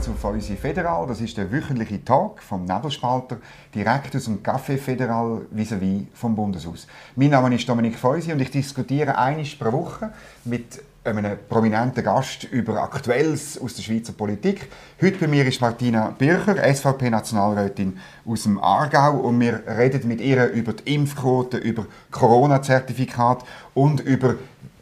willkommen 0.00 0.16
zu 0.16 0.22
Feusi 0.22 0.56
Federal. 0.56 1.06
Das 1.06 1.20
ist 1.20 1.36
der 1.36 1.52
wöchentliche 1.52 2.02
Talk 2.02 2.40
vom 2.42 2.64
Nebelspalter, 2.64 3.36
direkt 3.74 4.16
aus 4.16 4.24
dem 4.24 4.42
Café 4.42 4.78
Federal 4.78 5.42
vis-à-vis 5.50 6.06
vom 6.14 6.34
Bundeshaus. 6.34 6.86
Mein 7.16 7.30
Name 7.30 7.54
ist 7.54 7.68
Dominik 7.68 7.98
Feusi 7.98 8.32
und 8.32 8.40
ich 8.40 8.50
diskutiere 8.50 9.18
einmal 9.18 9.44
pro 9.58 9.72
Woche 9.72 10.10
mit 10.44 10.82
einem 11.04 11.36
prominenten 11.48 12.02
Gast 12.02 12.44
über 12.44 12.82
Aktuelles 12.82 13.60
aus 13.60 13.74
der 13.74 13.82
Schweizer 13.82 14.12
Politik. 14.12 14.68
Heute 15.02 15.18
bei 15.18 15.26
mir 15.26 15.46
ist 15.46 15.60
Martina 15.60 16.14
Bircher, 16.16 16.56
SVP-Nationalrätin 16.56 17.98
aus 18.24 18.44
dem 18.44 18.58
Aargau 18.58 19.18
und 19.18 19.38
wir 19.40 19.62
reden 19.66 20.08
mit 20.08 20.20
ihr 20.20 20.48
über 20.48 20.72
die 20.72 20.94
Impfquote, 20.94 21.58
über 21.58 21.86
Corona-Zertifikat 22.10 23.44
und 23.74 24.00
über 24.00 24.36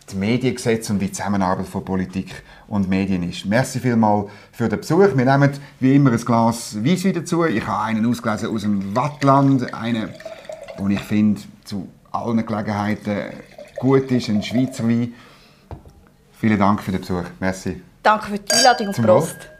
das 0.08 0.14
Mediengesetz 0.14 0.88
und 0.90 0.98
die 1.00 1.12
Zusammenarbeit 1.12 1.66
von 1.66 1.84
Politik 1.84 2.42
und 2.66 2.88
Medien 2.88 3.28
ist. 3.28 3.44
Merci 3.44 3.78
vielmals 3.78 4.30
für 4.52 4.68
den 4.68 4.80
Besuch. 4.80 5.14
Wir 5.14 5.24
nehmen 5.24 5.50
wie 5.80 5.94
immer 5.94 6.12
ein 6.12 6.18
Glas 6.18 6.82
Weisswein 6.82 7.12
dazu. 7.12 7.44
Ich 7.44 7.66
habe 7.66 7.84
einen 7.84 8.06
ausgelesen 8.06 8.48
aus 8.48 8.62
dem 8.62 8.96
Wattland, 8.96 9.74
einen, 9.74 10.08
den 10.78 10.90
ich 10.90 11.00
finde, 11.00 11.40
zu 11.64 11.88
allen 12.10 12.44
Gelegenheiten 12.44 13.34
gut 13.78 14.10
ist, 14.10 14.28
ein 14.28 14.42
Schweizer 14.42 14.88
Wein. 14.88 15.12
Vielen 16.40 16.58
Dank 16.58 16.82
für 16.82 16.92
den 16.92 17.00
Besuch. 17.00 17.24
Merci. 17.38 17.82
Danke 18.02 18.26
für 18.26 18.38
die 18.38 18.52
Einladung 18.52 18.86
und 18.88 19.02
Prost. 19.02 19.57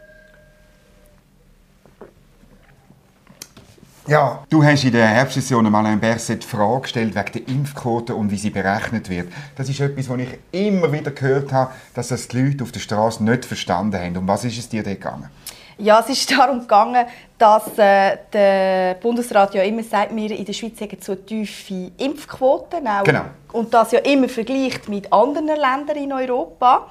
Ja, 4.09 4.43
du 4.49 4.63
hast 4.63 4.83
in 4.85 4.91
der 4.91 5.05
Herbstsession 5.05 5.63
einmal 5.67 5.85
Alain 5.85 5.99
Berset 5.99 6.41
die 6.41 6.47
Frage 6.47 6.81
gestellt 6.81 7.13
wegen 7.13 7.31
der 7.31 7.47
Impfquote 7.47 8.15
und 8.15 8.31
wie 8.31 8.37
sie 8.37 8.49
berechnet 8.49 9.07
wird. 9.07 9.31
Das 9.55 9.69
ist 9.69 9.79
etwas, 9.79 10.09
was 10.09 10.17
ich 10.17 10.29
immer 10.51 10.91
wieder 10.91 11.11
gehört 11.11 11.53
habe, 11.53 11.71
dass 11.93 12.07
das 12.07 12.27
die 12.27 12.41
Leute 12.41 12.63
auf 12.63 12.71
der 12.71 12.79
Straße 12.79 13.23
nicht 13.23 13.45
verstanden 13.45 14.01
haben. 14.01 14.17
Um 14.17 14.27
was 14.27 14.45
ist 14.45 14.57
es 14.57 14.67
dir 14.67 14.81
dort 14.81 14.95
gegangen? 14.95 15.29
Ja, 15.77 15.99
es 15.99 16.09
ist 16.09 16.31
darum 16.35 16.61
gegangen, 16.61 17.05
dass 17.37 17.77
äh, 17.77 18.17
der 18.33 18.95
Bundesrat 18.95 19.53
ja 19.53 19.61
immer 19.61 19.83
sagt, 19.83 20.15
wir 20.15 20.31
in 20.31 20.43
der 20.43 20.53
Schweiz 20.53 20.81
haben 20.81 20.97
so 20.99 21.13
tiefe 21.13 21.91
Impfquoten. 21.99 22.87
Auch, 22.87 23.03
genau. 23.03 23.25
Und 23.53 23.71
das 23.71 23.91
ja 23.91 23.99
immer 23.99 24.27
vergleicht 24.27 24.89
mit 24.89 25.13
anderen 25.13 25.45
Ländern 25.49 25.97
in 25.97 26.11
Europa. 26.11 26.87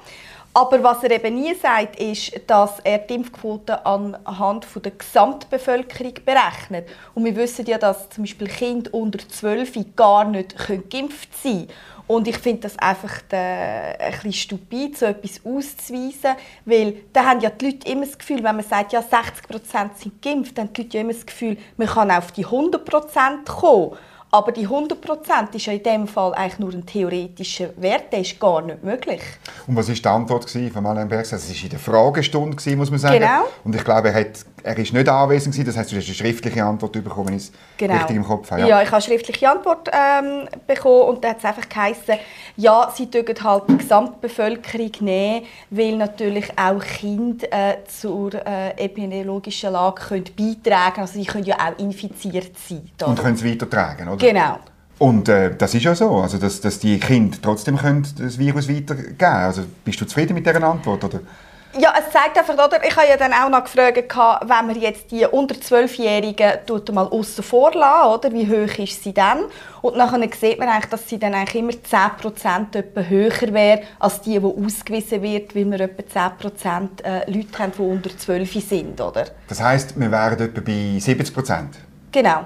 Aber 0.59 0.83
was 0.83 1.01
er 1.03 1.11
eben 1.11 1.35
nie 1.35 1.55
sagt, 1.55 1.97
ist, 2.01 2.33
dass 2.45 2.81
er 2.83 2.97
die 2.97 3.13
Impfquote 3.13 3.85
anhand 3.85 4.67
der 4.83 4.91
Gesamtbevölkerung 4.91 6.15
berechnet. 6.25 6.85
Und 7.15 7.23
wir 7.23 7.33
wissen 7.37 7.65
ja, 7.65 7.77
dass 7.77 8.09
zum 8.09 8.25
Beispiel 8.25 8.49
Kinder 8.49 8.93
unter 8.93 9.25
12 9.25 9.95
gar 9.95 10.25
nicht 10.25 10.57
geimpft 10.89 11.29
sein 11.41 11.67
können. 11.67 11.67
Und 12.07 12.27
ich 12.27 12.37
finde 12.39 12.63
das 12.63 12.77
einfach 12.77 13.21
äh, 13.31 13.37
ein 13.99 14.11
bisschen 14.11 14.33
stupid, 14.33 14.97
so 14.97 15.05
etwas 15.05 15.39
auszuweisen, 15.45 16.35
weil 16.65 17.03
da 17.13 17.23
haben 17.23 17.39
ja 17.39 17.51
die 17.51 17.67
Leute 17.67 17.89
immer 17.89 18.05
das 18.05 18.17
Gefühl, 18.17 18.43
wenn 18.43 18.57
man 18.57 18.65
sagt, 18.65 18.91
ja 18.91 18.99
60% 18.99 19.91
sind 19.95 20.21
geimpft, 20.21 20.57
dann 20.57 20.67
haben 20.67 20.73
die 20.73 20.81
Leute 20.81 20.97
ja 20.97 21.01
immer 21.03 21.13
das 21.13 21.25
Gefühl, 21.25 21.55
man 21.77 21.87
kann 21.87 22.11
auf 22.11 22.33
die 22.33 22.45
100% 22.45 23.45
kommen. 23.45 23.97
Aber 24.31 24.51
die 24.51 24.67
100% 24.67 25.55
ist 25.55 25.65
ja 25.65 25.73
in 25.73 25.83
dem 25.83 26.07
Fall 26.07 26.33
eigentlich 26.35 26.59
nur 26.59 26.71
ein 26.71 26.85
theoretischer 26.85 27.69
Wert, 27.77 28.11
der 28.11 28.19
ist 28.19 28.39
gar 28.39 28.61
nicht 28.61 28.83
möglich. 28.83 29.21
Und 29.65 29.75
was 29.75 29.87
war 29.87 29.95
die 29.95 30.07
Antwort 30.07 30.49
von 30.49 30.85
Alain 30.85 31.07
Berset? 31.07 31.39
Es 31.39 31.49
war 31.49 31.63
in 31.63 31.69
der 31.69 31.79
Fragestunde, 31.79 32.75
muss 32.75 32.91
man 32.91 32.99
sagen. 32.99 33.19
Genau. 33.19 33.47
Und 33.63 33.75
ich 33.75 33.83
glaube, 33.83 34.09
er, 34.09 34.21
hat, 34.21 34.45
er 34.63 34.77
ist 34.77 34.93
nicht 34.93 35.09
anwesend 35.09 35.53
gewesen, 35.53 35.67
das 35.67 35.77
heißt, 35.77 35.91
du 35.91 35.97
hast 35.97 36.05
eine 36.05 36.13
schriftliche 36.13 36.63
Antwort 36.63 36.91
bekommen, 36.91 37.29
wenn 37.29 37.37
ich 37.37 37.43
es 37.43 37.51
genau. 37.77 37.95
richtig 37.95 38.15
im 38.15 38.23
Kopf 38.23 38.51
habe. 38.51 38.61
Ja, 38.61 38.67
ja 38.67 38.81
ich 38.81 38.87
habe 38.87 38.97
eine 38.97 39.03
schriftliche 39.03 39.49
Antwort 39.49 39.89
ähm, 39.91 40.47
bekommen 40.67 41.09
und 41.09 41.23
da 41.23 41.29
hat 41.29 41.39
es 41.39 41.45
einfach 41.45 41.67
geheißen, 41.67 42.15
ja, 42.57 42.91
sie 42.95 43.09
dürfen 43.09 43.43
halt 43.43 43.63
die 43.69 43.77
Gesamtbevölkerung 43.77 44.91
nehmen, 45.01 45.45
weil 45.69 45.97
natürlich 45.97 46.51
auch 46.57 46.79
Kinder 46.79 47.47
äh, 47.51 47.77
zur 47.87 48.33
äh, 48.33 48.71
epidemiologischen 48.77 49.71
Lage 49.71 50.01
können 50.01 50.25
beitragen 50.35 50.93
können. 50.93 51.01
Also 51.01 51.13
sie 51.19 51.25
können 51.25 51.45
ja 51.45 51.55
auch 51.55 51.79
infiziert 51.79 52.57
sein. 52.57 52.89
Oder? 52.97 53.07
Und 53.07 53.19
können 53.19 53.35
es 53.35 53.45
weitertragen, 53.45 54.07
oder? 54.07 54.17
Genau. 54.17 54.59
Und 54.99 55.29
äh, 55.29 55.55
das 55.55 55.73
ist 55.73 55.83
ja 55.83 55.95
so, 55.95 56.17
also 56.17 56.37
dass, 56.37 56.59
dass 56.59 56.77
die 56.77 56.99
Kinder 56.99 57.37
trotzdem 57.41 57.77
können 57.77 58.05
das 58.17 58.37
Virus 58.37 58.67
weitergeben 58.67 59.17
können. 59.17 59.33
Also 59.33 59.61
bist 59.85 60.01
du 60.01 60.05
zufrieden 60.05 60.33
mit 60.33 60.45
dieser 60.45 60.61
Antwort? 60.61 61.03
Oder? 61.05 61.21
Ja, 61.77 61.93
es 61.99 62.11
zeigt 62.11 62.35
einfach, 62.35 62.53
oder? 62.53 62.83
Ich 62.83 62.95
habe 62.95 63.07
ja 63.07 63.15
dann 63.15 63.31
auch 63.31 63.49
noch 63.49 63.63
gefragt, 63.63 63.97
wenn 63.97 64.67
man 64.67 64.81
jetzt 64.81 65.11
die 65.11 65.25
unter 65.25 65.53
12-Jährigen 65.53 66.59
mal 66.93 67.05
außen 67.05 67.43
vor 67.43 67.75
oder? 67.75 68.31
Wie 68.31 68.47
hoch 68.47 68.77
ist 68.79 69.03
sie 69.03 69.13
dann? 69.13 69.45
Und 69.81 69.95
dann 69.95 70.31
sieht 70.31 70.57
man 70.57 70.67
eigentlich, 70.67 70.89
dass 70.89 71.07
sie 71.07 71.19
dann 71.19 71.35
eigentlich 71.35 71.55
immer 71.55 71.71
10% 71.71 72.75
etwa 72.75 73.01
höher 73.01 73.53
wäre 73.53 73.83
als 73.99 74.21
die, 74.21 74.39
die 74.39 74.45
ausgewiesen 74.45 75.21
wird, 75.21 75.55
weil 75.55 75.69
wir 75.69 75.81
etwa 75.81 76.31
10% 76.31 77.03
äh, 77.03 77.31
Leute 77.31 77.59
haben, 77.59 77.71
die 77.77 77.81
unter 77.81 78.17
12 78.17 78.51
sind, 78.67 78.99
oder? 78.99 79.25
Das 79.47 79.61
heisst, 79.61 79.99
wir 79.99 80.11
wären 80.11 80.39
etwa 80.39 80.61
bei 80.61 80.71
70%? 80.71 81.65
Genau. 82.11 82.45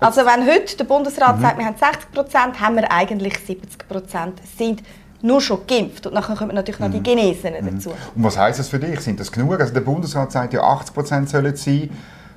Also 0.00 0.22
wenn 0.26 0.46
heute 0.46 0.76
der 0.76 0.84
Bundesrat 0.84 1.36
mhm. 1.36 1.42
sagt, 1.42 1.58
wir 1.58 1.66
haben 1.66 1.76
60 1.76 2.10
Prozent, 2.10 2.60
haben 2.60 2.76
wir 2.76 2.90
eigentlich 2.90 3.38
70 3.38 3.86
Prozent 3.86 4.40
sind 4.58 4.82
nur 5.22 5.40
schon 5.40 5.66
geimpft. 5.66 6.06
Und 6.06 6.14
dann 6.14 6.22
kommen 6.22 6.54
natürlich 6.54 6.80
noch 6.80 6.90
die 6.90 6.98
mhm. 6.98 7.04
Genesenen 7.04 7.64
mhm. 7.64 7.74
dazu. 7.76 7.90
Und 8.14 8.24
was 8.24 8.36
heißt 8.36 8.58
das 8.58 8.68
für 8.68 8.78
dich? 8.78 9.00
Sind 9.00 9.20
das 9.20 9.30
genug? 9.30 9.58
Also 9.60 9.72
der 9.72 9.80
Bundesrat 9.80 10.32
sagt 10.32 10.52
ja, 10.52 10.62
80 10.62 10.94
Prozent 10.94 11.28
sollen 11.28 11.54
es 11.54 11.64
sein, 11.64 11.90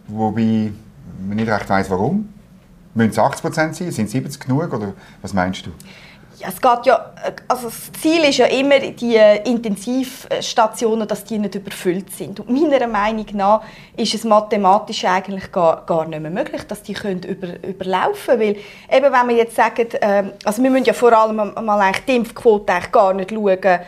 wobei 0.07 0.71
man 1.27 1.35
nicht 1.35 1.49
recht 1.49 1.69
weiß, 1.69 1.89
warum. 1.89 2.29
Müssen 2.93 3.11
es 3.11 3.19
80 3.19 3.41
Prozent 3.41 3.75
sein? 3.75 3.91
Sind 3.91 4.09
70 4.09 4.39
genug? 4.39 4.71
Oder 4.73 4.93
was 5.21 5.33
meinst 5.33 5.65
du? 5.65 5.71
Ja, 6.39 6.49
es 6.49 6.61
geht 6.61 6.85
ja, 6.85 7.13
also 7.47 7.67
das 7.69 7.91
Ziel 8.01 8.23
ist 8.25 8.37
ja 8.37 8.47
immer, 8.47 8.79
die 8.79 9.15
Intensivstationen, 9.45 11.07
dass 11.07 11.23
die 11.23 11.37
nicht 11.37 11.55
überfüllt 11.55 12.11
sind. 12.11 12.41
Und 12.41 12.49
meiner 12.49 12.87
Meinung 12.87 13.25
nach 13.33 13.61
ist 13.95 14.13
es 14.13 14.25
mathematisch 14.25 15.05
eigentlich 15.05 15.49
gar, 15.51 15.85
gar 15.85 16.05
nicht 16.05 16.21
mehr 16.21 16.31
möglich, 16.31 16.63
dass 16.67 16.83
die 16.83 16.93
können 16.93 17.23
über, 17.23 17.63
überlaufen. 17.63 18.39
Weil 18.39 18.57
eben, 18.91 19.13
wenn 19.13 19.29
wir 19.29 19.35
jetzt 19.35 19.55
sagen, 19.55 19.87
äh, 20.01 20.23
also 20.43 20.61
wir 20.61 20.69
müssen 20.69 20.85
ja 20.85 20.93
vor 20.93 21.13
allem 21.13 21.37
mal 21.37 21.79
eigentlich 21.79 22.05
die 22.05 22.15
Impfquote 22.17 22.73
eigentlich 22.73 22.91
gar 22.91 23.13
nicht 23.13 23.31
schauen, 23.31 23.79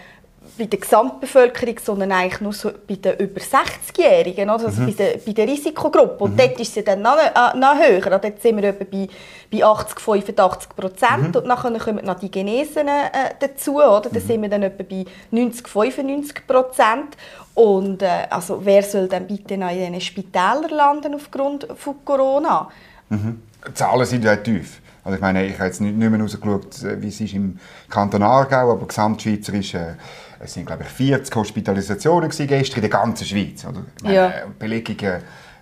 bei 0.57 0.65
der 0.65 0.79
Gesamtbevölkerung, 0.79 1.75
sondern 1.83 2.11
eigentlich 2.11 2.41
nur 2.41 2.53
so 2.53 2.71
bei 2.87 2.95
den 2.95 3.17
über 3.17 3.39
60-Jährigen, 3.39 4.49
also 4.49 4.69
mhm. 4.69 4.87
bei, 4.87 4.91
der, 4.91 5.17
bei 5.25 5.31
der 5.33 5.47
Risikogruppe. 5.47 6.23
Und 6.23 6.33
mhm. 6.33 6.37
dort 6.37 6.59
ist 6.59 6.73
sie 6.73 6.83
dann 6.83 7.01
noch, 7.01 7.17
äh, 7.17 7.57
noch 7.57 7.77
höher. 7.77 8.05
Also 8.05 8.17
dort 8.17 8.41
sind 8.41 8.57
wir 8.57 8.69
etwa 8.69 8.85
bei, 8.85 9.07
bei 9.51 9.63
80, 9.63 9.99
85 9.99 10.69
Prozent. 10.75 11.35
Mhm. 11.35 11.41
Und 11.41 11.47
dann 11.47 11.79
kommen 11.79 12.05
noch 12.05 12.19
die 12.19 12.31
Genesenen 12.31 12.87
äh, 12.87 13.33
dazu. 13.39 13.75
Oder? 13.75 14.01
Dann 14.01 14.21
mhm. 14.21 14.27
sind 14.27 14.41
wir 14.41 14.49
dann 14.49 14.63
etwa 14.63 14.83
bei 14.83 15.05
90, 15.31 15.67
95 15.67 16.47
Prozent. 16.47 17.17
Und 17.53 18.01
äh, 18.01 18.27
also, 18.29 18.63
wer 18.63 18.83
soll 18.83 19.07
dann 19.07 19.25
bitte 19.25 19.57
noch 19.57 19.71
in 19.71 19.77
diesen 19.77 20.01
Spitälern 20.01 20.69
landen 20.69 21.15
aufgrund 21.15 21.67
von 21.75 21.95
Corona? 22.05 22.69
Mhm. 23.09 23.41
Die 23.67 23.73
Zahlen 23.73 24.05
sind 24.05 24.23
ja 24.23 24.35
tief. 24.35 24.81
Also 25.07 25.15
ich 25.15 25.21
meine, 25.21 25.45
ich 25.45 25.53
habe 25.53 25.67
jetzt 25.67 25.79
nicht, 25.79 25.95
mehr 25.95 26.19
rausgeschaut, 26.19 26.83
äh, 26.83 27.01
wie 27.01 27.07
es 27.07 27.21
ist 27.21 27.33
im 27.33 27.57
Kanton 27.89 28.21
Aargau, 28.23 28.73
aber 28.73 28.85
gesamtschweizerisch 28.85 29.73
äh, 29.73 29.93
es 30.39 30.53
sind, 30.53 30.65
glaube 30.65 30.83
ich, 30.83 30.89
40 30.89 31.35
Hospitalisationen 31.35 32.29
gestern 32.29 32.75
in 32.75 32.81
der 32.81 32.89
ganzen 32.89 33.25
Schweiz. 33.25 33.65
Oder? 33.65 33.85
Ja. 34.11 34.29
Die 34.29 34.53
Belegung 34.59 34.97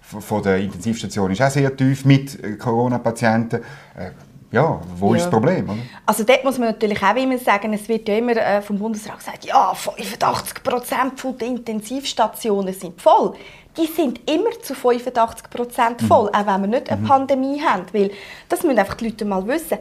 von 0.02 0.44
der 0.44 0.58
Intensivstation 0.58 1.31
ist 1.31 1.41
auch 1.41 1.50
sehr 1.50 1.75
tief 1.75 2.06
mit 2.06 2.59
Corona-Patienten. 2.59 3.62
Äh, 3.96 4.12
ja, 4.52 4.80
wo 4.97 5.09
ja. 5.09 5.18
ist 5.18 5.24
das 5.24 5.31
Problem? 5.31 5.69
Oder? 5.69 5.80
Also 6.06 6.24
dort 6.24 6.44
muss 6.44 6.58
man 6.58 6.69
natürlich 6.69 7.02
auch 7.02 7.16
immer 7.16 7.38
sagen, 7.38 7.74
es 7.74 7.90
wird 7.90 8.08
ja 8.08 8.18
immer 8.18 8.38
äh, 8.38 8.62
vom 8.62 8.78
Bundesrat 8.78 9.19
gesagt, 9.19 9.46
ja, 9.46 9.74
85 9.74 10.64
Prozent 10.64 11.41
der 11.41 11.47
Intensivstationen 11.47 12.74
sind 12.74 13.02
voll. 13.02 13.34
Die 13.78 13.88
sind 13.88 14.22
immer 14.30 14.52
zu 14.62 14.74
85 14.74 15.50
Prozent 15.50 16.02
voll, 16.03 16.30
mhm. 16.30 16.35
auch 16.35 16.47
wenn 16.47 16.62
wir 16.62 16.80
nicht 16.80 16.90
eine 16.90 17.02
mhm. 17.02 17.06
Pandemie 17.08 17.62
haben. 17.62 17.84
Weil, 17.91 18.12
das 18.47 18.64
müssen 18.64 18.80
einfach 18.80 18.96
die 18.96 19.06
Leute 19.06 19.25
mal 19.25 19.46
wissen 19.47 19.80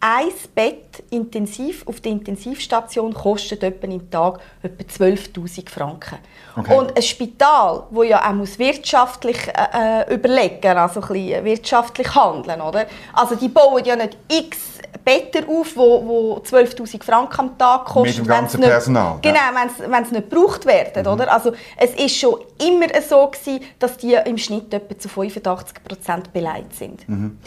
ein 0.00 0.28
Bett 0.54 1.02
intensiv 1.10 1.86
auf 1.86 2.00
der 2.00 2.12
Intensivstation 2.12 3.14
kostet 3.14 3.62
etwa 3.62 3.86
im 3.86 4.10
Tag 4.10 4.40
etwa 4.62 5.04
12.000 5.04 5.70
Franken. 5.70 6.18
Okay. 6.54 6.76
Und 6.76 6.96
ein 6.96 7.02
Spital, 7.02 7.84
wo 7.90 8.02
ja 8.02 8.28
auch 8.28 8.34
muss 8.34 8.58
wirtschaftlich 8.58 9.48
äh, 9.48 10.02
äh 10.04 10.14
überlegen, 10.14 10.76
also 10.76 11.00
ein 11.00 11.08
bisschen 11.08 11.44
wirtschaftlich 11.44 12.14
handeln, 12.14 12.60
oder? 12.60 12.86
Also 13.14 13.36
die 13.36 13.48
bauen 13.48 13.84
ja 13.84 13.96
nicht 13.96 14.16
x 14.28 14.58
Betten 15.04 15.48
auf, 15.48 15.76
wo, 15.76 16.06
wo 16.06 16.36
12.000 16.38 17.02
Franken 17.02 17.40
am 17.40 17.58
Tag 17.58 17.84
kosten. 17.86 18.08
Mit 18.08 18.18
dem 18.18 18.26
ganzen 18.26 18.60
nicht, 18.60 18.68
Personal. 18.68 19.18
Genau, 19.22 19.36
ja. 19.36 19.68
wenn 19.88 20.02
es 20.02 20.10
nicht 20.10 20.30
gebraucht 20.30 20.66
werden, 20.66 21.04
mhm. 21.04 21.12
oder? 21.12 21.32
Also 21.32 21.52
es 21.76 21.94
ist 21.94 22.16
schon 22.16 22.40
immer 22.58 22.88
so 23.00 23.28
gewesen, 23.28 23.60
dass 23.78 23.96
die 23.98 24.14
im 24.14 24.36
Schnitt 24.36 24.74
etwa 24.74 24.98
zu 24.98 25.08
85 25.08 25.84
Prozent 25.84 26.32
beleidigt 26.32 26.74
sind. 26.74 27.08
Mhm. 27.08 27.38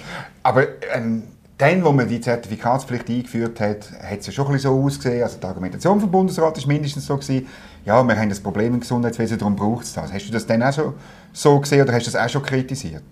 Aber 0.42 0.68
ähm 0.94 1.24
dann, 1.60 1.84
wo 1.84 1.92
man 1.92 2.08
die 2.08 2.22
Zertifikatspflicht 2.22 3.10
eingeführt 3.10 3.60
hat, 3.60 3.92
hat 4.02 4.20
es 4.22 4.28
ja 4.28 4.34
schon 4.34 4.48
ein 4.48 4.54
bisschen 4.54 4.72
so 4.72 4.84
ausgesehen. 4.84 5.22
Also 5.22 5.38
die 5.40 5.46
Argumentation 5.46 6.00
vom 6.00 6.10
Bundesrat 6.10 6.58
war 6.58 6.68
mindestens 6.68 7.06
so 7.06 7.18
gewesen, 7.18 7.48
ja, 7.86 8.02
wir 8.02 8.18
haben 8.18 8.30
das 8.30 8.40
Problem 8.40 8.74
im 8.74 8.80
Gesundheitswesen, 8.80 9.38
darum 9.38 9.56
braucht 9.56 9.84
es 9.84 9.94
das. 9.94 10.12
Hast 10.12 10.28
du 10.28 10.32
das 10.32 10.48
dann 10.48 10.64
auch 10.64 10.74
schon 10.74 10.94
so 11.34 11.60
gesehen 11.60 11.82
oder 11.84 11.94
hast 11.94 12.08
du 12.08 12.12
das 12.12 12.22
auch 12.26 12.30
schon 12.30 12.44
kritisiert? 12.44 13.04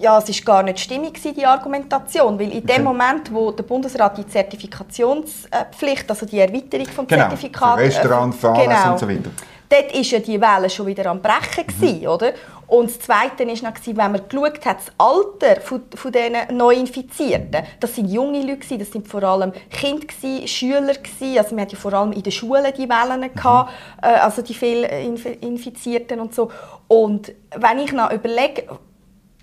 ja, 0.00 0.16
es 0.18 0.28
ist 0.28 0.44
gar 0.46 0.62
nicht 0.62 0.78
stimmig 0.78 1.20
die 1.20 1.44
Argumentation, 1.44 2.38
weil 2.38 2.52
in 2.52 2.58
Okay. 2.58 2.76
dem 2.76 2.84
Moment, 2.84 3.32
wo 3.34 3.50
der 3.50 3.64
Bundesrat 3.64 4.16
die 4.16 4.26
Zertifikationspflicht, 4.26 6.08
also 6.08 6.24
die 6.24 6.38
Erweiterung 6.38 6.86
vom 6.86 7.06
Genau, 7.06 7.24
Zertifikat, 7.24 7.78
für 7.78 7.84
Restaurant, 7.84 8.34
äh, 8.42 8.46
Anlässe 8.46 8.90
und 8.92 8.98
so 9.00 9.08
weiter. 9.08 9.30
Dort 9.68 9.92
ist 9.94 10.10
ja 10.10 10.18
die 10.18 10.40
Welle 10.40 10.70
schon 10.70 10.86
wieder 10.86 11.06
am 11.06 11.20
Brechen 11.20 11.66
gewesen, 11.66 12.00
Mhm. 12.00 12.06
oder? 12.08 12.32
Und 12.66 12.90
das 12.90 13.00
Zweite 13.00 13.46
war 13.46 13.70
noch, 13.70 13.80
wenn 13.86 13.96
man 14.12 14.28
geschaut 14.28 14.66
hat, 14.66 14.76
das 14.78 14.92
Alter 14.98 15.60
von, 15.62 15.82
von 15.94 16.12
diesen 16.12 16.56
Neuinfizierten, 16.56 17.62
das 17.80 17.94
sind 17.94 18.10
junge 18.10 18.42
Leute, 18.42 18.76
das 18.78 18.90
sind 18.92 19.08
vor 19.08 19.22
allem 19.22 19.52
Kinder, 19.70 20.06
Schüler, 20.46 20.92
also 21.38 21.54
man 21.54 21.62
hat 21.62 21.72
ja 21.72 21.78
vor 21.78 21.92
allem 21.94 22.12
in 22.12 22.22
den 22.22 22.32
Schulen 22.32 22.66
die 22.76 22.88
Wellen 22.88 23.20
Mhm. 23.20 23.34
gehabt, 23.34 23.72
äh, 24.02 24.06
also 24.06 24.42
die 24.42 24.54
vielen 24.54 24.84
Inf- 25.16 25.40
Infizierten 25.40 26.20
und 26.20 26.34
so. 26.34 26.50
Und 26.88 27.32
wenn 27.56 27.78
ich 27.78 27.92
noch 27.92 28.10
überlege, 28.12 28.64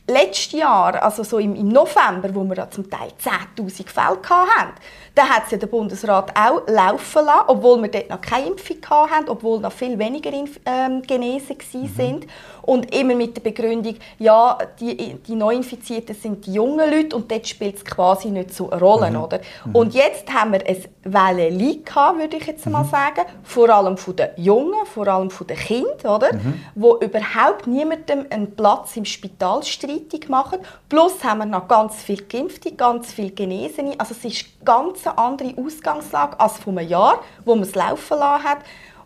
letztes 0.08 0.52
Jahr, 0.52 1.02
also 1.02 1.24
so 1.24 1.40
im, 1.40 1.56
im 1.56 1.70
November, 1.70 2.34
wo 2.34 2.44
wir 2.44 2.56
ja 2.56 2.70
zum 2.70 2.90
Teil 2.90 3.10
10'000 3.58 3.88
Fälle 3.90 4.20
hatten, 4.30 4.74
da 5.16 5.24
hat 5.28 5.46
es 5.46 5.52
ja 5.52 5.58
der 5.58 5.68
Bundesrat 5.68 6.32
auch 6.38 6.68
laufen 6.68 7.26
lassen, 7.26 7.44
obwohl 7.48 7.82
wir 7.82 7.90
dort 7.90 8.10
noch 8.10 8.22
keine 8.22 8.48
Impfung 8.48 8.78
hatten, 8.90 9.30
obwohl 9.30 9.60
noch 9.60 9.72
viel 9.72 9.98
weniger 9.98 10.32
Inf 10.32 10.60
ähm, 10.66 11.02
genesen 11.02 11.58
Mhm. 11.74 12.30
Und 12.66 12.96
immer 12.96 13.14
mit 13.16 13.36
der 13.38 13.42
Begründung, 13.42 13.96
ja, 14.18 14.58
die, 14.80 15.16
die 15.16 15.36
Neuinfizierten 15.36 16.16
sind 16.16 16.46
die 16.46 16.54
jungen 16.54 16.90
Leute 16.90 17.16
und 17.16 17.32
dort 17.32 17.48
spielt 17.48 17.76
es 17.78 17.86
quasi 17.86 18.30
nicht 18.30 18.54
so 18.54 18.70
eine 18.72 18.82
Rolle. 18.82 19.12
Mhm. 19.12 19.24
Oder? 19.24 19.40
Und 19.74 19.94
jetzt 19.94 20.34
haben 20.34 20.54
wir 20.54 20.66
ein 20.68 20.84
Welle 21.04 21.78
gehabt, 21.78 22.20
würde 22.20 22.38
ich 22.38 22.46
jetzt 22.48 22.66
Mhm. 22.66 22.72
mal 22.72 22.86
sagen, 22.86 23.22
vor 23.44 23.70
allem 23.70 23.98
von 23.98 24.16
den 24.16 24.30
Jungen, 24.38 24.86
vor 24.86 25.08
allem 25.08 25.30
von 25.30 25.46
den 25.48 25.58
Kindern, 25.58 26.16
oder? 26.16 26.34
Mhm. 26.34 26.62
wo 26.76 26.98
überhaupt 26.98 27.68
niemandem 27.68 28.26
einen 28.30 28.56
Platz 28.56 28.98
im 28.98 29.06
Spital 29.06 29.62
streitig 29.64 30.28
machen. 30.30 30.60
Plus 30.90 31.24
haben 31.24 31.40
wir 31.40 31.46
noch 31.46 31.68
ganz 31.68 31.96
viele 32.02 32.24
Geimpfte, 32.24 32.72
ganz 32.74 33.12
viele 33.14 33.32
Genesene. 33.32 33.94
Also 34.00 34.16
es 34.18 34.26
ist 34.26 34.46
eine 34.46 34.66
ganz 34.66 35.06
andere 35.06 35.54
Ausgangslage 35.58 36.40
als 36.40 36.58
vor 36.58 36.74
einem 36.76 36.88
Jahr, 36.88 37.20
wo 37.46 37.54
man 37.56 37.64
es 37.64 37.76
laufen 37.76 38.18
lassen 38.18 38.44
hat. 38.44 38.58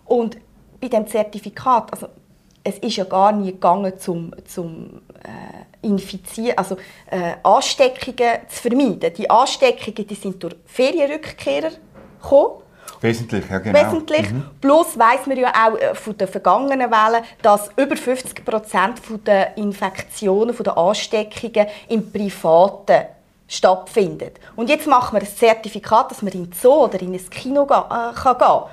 Und 0.06 0.38
bei 0.80 0.88
dem 0.88 1.06
Zertifikat, 1.08 1.92
also 1.92 2.08
es 2.70 2.78
ist 2.80 2.98
ja 2.98 3.04
gar 3.04 3.32
nie 3.32 3.52
gegangen, 3.52 3.94
zum, 4.00 4.32
zum 4.46 5.02
äh, 5.24 5.88
Infizieren, 5.88 6.58
also 6.58 6.78
äh, 7.10 7.36
Ansteckungen 7.44 8.40
zu 8.48 8.62
vermeiden. 8.62 9.14
Die 9.16 9.30
Ansteckungen, 9.30 10.08
die 10.08 10.16
sind 10.16 10.42
durch 10.44 10.56
Ferienrückkehrer 10.66 11.72
gekommen. 12.22 12.64
Wesentlich, 13.02 13.50
ja 13.50 13.60
genau. 13.60 13.80
Wesentlich. 13.80 14.28
Plus 14.60 15.00
weiss 15.00 15.26
man 15.26 15.38
ja 15.38 15.52
auch 15.52 15.78
äh, 15.78 15.96
von 15.96 16.18
den 16.18 16.28
vergangenen 16.28 16.92
Wellen, 16.92 17.24
dass 17.42 17.70
über 17.78 17.96
50 17.96 18.44
Prozent 18.44 19.02
der 19.26 19.58
Infektionen, 19.58 20.56
der 20.56 20.78
Ansteckungen 20.78 21.68
im 21.88 22.12
Privaten 22.12 23.06
stattfinden. 23.48 24.32
Und 24.56 24.70
jetzt 24.70 24.86
machen 24.86 25.16
wir 25.18 25.22
ein 25.22 25.36
Zertifikat, 25.36 26.12
dass 26.12 26.22
man 26.22 26.34
in 26.34 26.46
den 26.46 26.54
Zoo 26.54 26.86
oder 26.86 27.02
in 27.02 27.14
ein 27.14 27.30
Kino 27.30 27.64
äh, 27.64 28.14
kann 28.14 28.38
gehen 28.38 28.64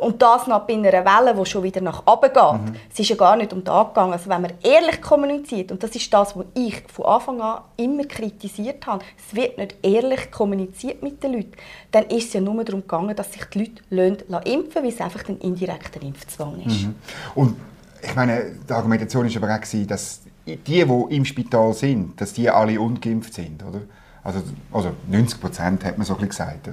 und 0.00 0.22
das 0.22 0.46
noch 0.46 0.60
bei 0.60 0.74
einer 0.74 0.92
Welle, 0.92 1.34
die 1.34 1.46
schon 1.46 1.62
wieder 1.64 1.80
nach 1.80 2.06
oben 2.06 2.32
geht. 2.32 2.74
Es 2.92 3.00
ist 3.00 3.08
ja 3.08 3.16
gar 3.16 3.36
nicht 3.36 3.52
um 3.52 3.64
das 3.64 3.88
gegangen. 3.88 4.12
Also 4.12 4.30
wenn 4.30 4.42
man 4.42 4.52
ehrlich 4.62 5.00
kommuniziert, 5.00 5.72
und 5.72 5.82
das 5.82 5.90
ist 5.96 6.12
das, 6.12 6.36
was 6.36 6.46
ich 6.54 6.82
von 6.92 7.06
Anfang 7.06 7.40
an 7.40 7.62
immer 7.76 8.04
kritisiert 8.04 8.86
habe, 8.86 9.04
es 9.16 9.34
wird 9.34 9.58
nicht 9.58 9.74
ehrlich 9.82 10.30
kommuniziert 10.30 11.02
mit 11.02 11.22
den 11.22 11.32
Leuten, 11.32 11.52
dann 11.90 12.04
ist 12.04 12.28
es 12.28 12.32
ja 12.34 12.40
nur 12.40 12.62
darum 12.62 12.82
gegangen, 12.82 13.16
dass 13.16 13.32
sich 13.32 13.44
die 13.46 13.72
Leute 13.90 14.24
lassen 14.28 14.46
impfen 14.46 14.82
weil 14.82 14.90
es 14.90 15.00
einfach 15.00 15.28
ein 15.28 15.38
indirekter 15.38 16.00
Impfzwang 16.00 16.60
ist. 16.64 16.86
Und 17.34 17.56
ich 18.00 18.14
meine, 18.14 18.52
die 18.68 18.72
Argumentation 18.72 19.28
war 19.28 19.42
aber 19.42 19.54
auch, 19.56 19.86
dass 19.86 20.20
die, 20.46 20.56
die 20.56 20.80
im 20.80 21.24
Spital 21.24 21.74
sind, 21.74 22.20
dass 22.20 22.32
die 22.32 22.48
alle 22.48 22.80
ungeimpft 22.80 23.34
sind, 23.34 23.64
oder? 23.64 23.80
Also, 24.22 24.40
also 24.72 24.90
90 25.08 25.40
Prozent 25.40 25.84
hat 25.84 25.98
man 25.98 26.06
so 26.06 26.14
gesagt. 26.14 26.70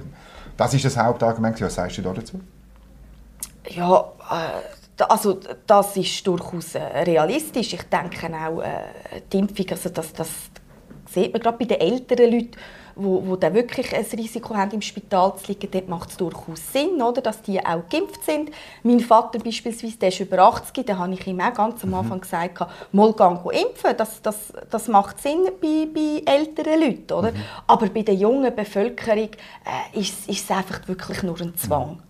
Das 0.56 0.74
ist 0.74 0.84
das 0.84 0.96
Hauptargument. 0.96 1.60
Was 1.60 1.74
sagst 1.74 1.98
du 1.98 2.02
da 2.02 2.12
dazu? 2.12 2.40
Ja, 3.70 4.12
äh, 4.30 5.02
also 5.04 5.38
das 5.66 5.96
ist 5.96 6.26
durchaus 6.26 6.74
äh, 6.74 6.82
realistisch. 6.82 7.74
Ich 7.74 7.82
denke 7.82 8.30
auch, 8.34 8.62
äh, 8.62 9.20
die 9.32 9.38
Impfung, 9.38 9.66
also 9.70 9.88
das, 9.90 10.12
das 10.12 10.28
sieht 11.06 11.32
man 11.32 11.42
gerade 11.42 11.58
bei 11.58 11.64
den 11.64 11.80
älteren 11.80 12.30
Leuten, 12.32 12.56
wo, 12.96 13.22
wo 13.26 13.36
dann 13.36 13.52
wirklich 13.52 13.94
ein 13.94 14.06
Risiko 14.18 14.54
haben, 14.54 14.70
im 14.70 14.80
Spital 14.80 15.36
zu 15.36 15.48
liegen, 15.48 15.70
dort 15.70 15.88
macht 15.88 16.10
es 16.10 16.16
durchaus 16.16 16.72
Sinn, 16.72 17.02
oder, 17.02 17.20
dass 17.20 17.42
die 17.42 17.60
auch 17.60 17.86
geimpft 17.90 18.24
sind. 18.24 18.50
Mein 18.82 19.00
Vater 19.00 19.38
beispielsweise, 19.38 19.98
der 19.98 20.08
ist 20.08 20.20
über 20.20 20.38
80, 20.38 20.86
da 20.86 20.96
habe 20.96 21.12
ich 21.12 21.26
ihm 21.26 21.40
auch 21.40 21.52
ganz 21.52 21.84
am 21.84 21.92
Anfang 21.92 22.20
gesagt, 22.20 22.58
mal 22.92 23.12
go 23.12 23.50
impfen, 23.50 23.96
das, 23.96 24.22
das, 24.22 24.52
das 24.70 24.88
macht 24.88 25.20
Sinn 25.20 25.44
bei, 25.60 25.86
bei 25.94 26.22
älteren 26.24 26.80
Leuten. 26.80 27.12
Oder? 27.12 27.32
Aber 27.66 27.86
bei 27.88 28.02
der 28.02 28.14
jungen 28.14 28.54
Bevölkerung 28.54 29.28
äh, 29.28 30.00
ist, 30.00 30.26
ist 30.26 30.44
es 30.44 30.50
einfach 30.50 30.88
wirklich 30.88 31.22
nur 31.22 31.38
ein 31.38 31.54
Zwang. 31.54 32.00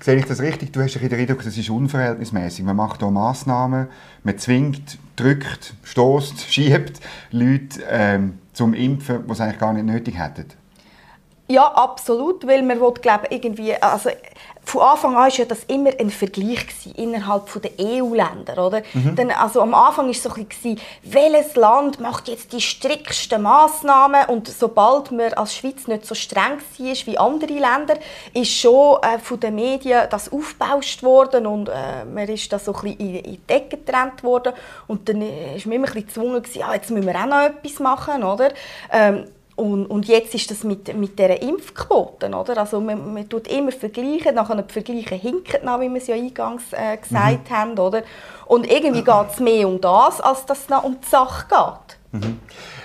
Sehe 0.00 0.16
ich 0.16 0.24
das 0.24 0.40
richtig? 0.40 0.72
Du 0.72 0.80
hast 0.80 0.96
ein 0.96 1.02
bisschen 1.02 1.10
den 1.10 1.20
Eindruck, 1.20 1.44
das 1.44 1.56
ist 1.56 1.70
unverhältnismäßig. 1.70 2.64
Man 2.64 2.76
macht 2.76 3.00
hier 3.00 3.10
Massnahmen, 3.10 3.88
man 4.22 4.38
zwingt, 4.38 4.98
drückt, 5.16 5.74
stoßt, 5.82 6.40
schiebt 6.52 7.00
Leute 7.30 7.82
ähm, 7.90 8.38
zum 8.52 8.74
Impfen, 8.74 9.24
es 9.32 9.40
eigentlich 9.40 9.58
gar 9.58 9.72
nicht 9.72 9.86
nötig 9.86 10.18
hätten. 10.18 10.46
Ja, 11.50 11.66
absolut, 11.66 12.46
weil 12.46 12.62
man 12.62 12.78
will, 12.78 12.92
glaube 13.00 13.28
irgendwie, 13.30 13.74
also 13.74 14.10
von 14.68 14.82
Anfang 14.82 15.12
an 15.12 15.22
war 15.22 15.28
ja 15.30 15.46
das 15.46 15.64
immer 15.64 15.90
ein 15.98 16.10
Vergleich 16.10 16.66
gewesen, 16.66 16.94
innerhalb 16.94 17.50
der 17.62 17.70
EU-Länder, 17.80 18.66
oder? 18.66 18.82
Dann, 19.16 19.30
also 19.30 19.62
am 19.62 19.72
Anfang 19.72 20.04
war 20.04 20.10
es 20.10 20.22
so 20.22 20.28
ein 20.30 20.44
bisschen, 20.44 20.78
welches 21.02 21.56
Land 21.56 22.00
macht 22.00 22.28
jetzt 22.28 22.52
die 22.52 22.60
striktsten 22.60 23.40
Massnahmen 23.40 24.26
und 24.26 24.46
sobald 24.46 25.10
man 25.10 25.32
als 25.32 25.54
Schweiz 25.54 25.86
nicht 25.86 26.04
so 26.04 26.14
streng 26.14 26.58
war 26.58 27.06
wie 27.06 27.16
andere 27.16 27.52
Länder, 27.54 27.94
ist 28.34 28.50
schon 28.50 29.02
äh, 29.02 29.18
von 29.18 29.40
den 29.40 29.54
Medien 29.54 30.06
das 30.10 30.30
aufgebauscht 30.30 31.02
worden 31.02 31.46
und 31.46 31.70
äh, 31.70 32.04
man 32.04 32.28
ist 32.28 32.52
da 32.52 32.58
so 32.58 32.74
ein 32.74 32.82
bisschen 32.82 33.00
in, 33.00 33.14
in 33.16 33.40
die 33.48 33.52
Ecke 33.52 33.78
getrennt 33.78 34.22
worden 34.22 34.52
und 34.86 35.08
dann 35.08 35.22
äh, 35.22 35.56
ist 35.56 35.64
man 35.64 35.76
immer 35.76 35.88
ein 35.88 35.94
bisschen 35.94 36.08
gezwungen 36.08 36.42
gewesen, 36.42 36.58
ja, 36.58 36.74
jetzt 36.74 36.90
müssen 36.90 37.06
wir 37.06 37.14
auch 37.18 37.26
noch 37.26 37.40
etwas 37.40 37.78
machen, 37.78 38.22
oder? 38.22 38.50
Ähm, 38.92 39.24
und, 39.58 39.86
und 39.86 40.06
jetzt 40.06 40.34
ist 40.34 40.50
das 40.52 40.62
mit, 40.62 40.96
mit 40.96 41.18
dieser 41.18 41.42
Impfquote, 41.42 42.28
oder? 42.28 42.58
Also 42.58 42.80
man, 42.80 43.12
man 43.12 43.28
tut 43.28 43.48
immer 43.48 43.72
vergleichen, 43.72 44.34
nachher 44.34 44.62
die 44.62 44.72
Vergleiche 44.72 45.16
hinken 45.16 45.64
nach, 45.64 45.80
wie 45.80 45.88
wir 45.88 45.96
es 45.96 46.06
ja 46.06 46.14
eingangs 46.14 46.62
äh, 46.72 46.96
gesagt 46.96 47.50
haben, 47.50 47.76
oder? 47.76 48.02
Und 48.46 48.70
irgendwie 48.70 49.02
geht 49.02 49.26
es 49.32 49.40
mehr 49.40 49.66
um 49.68 49.80
das, 49.80 50.20
als 50.20 50.46
dass 50.46 50.60
es 50.60 50.68
noch 50.68 50.84
um 50.84 50.96
die 51.00 51.08
Sache 51.08 51.46
geht. 51.48 51.98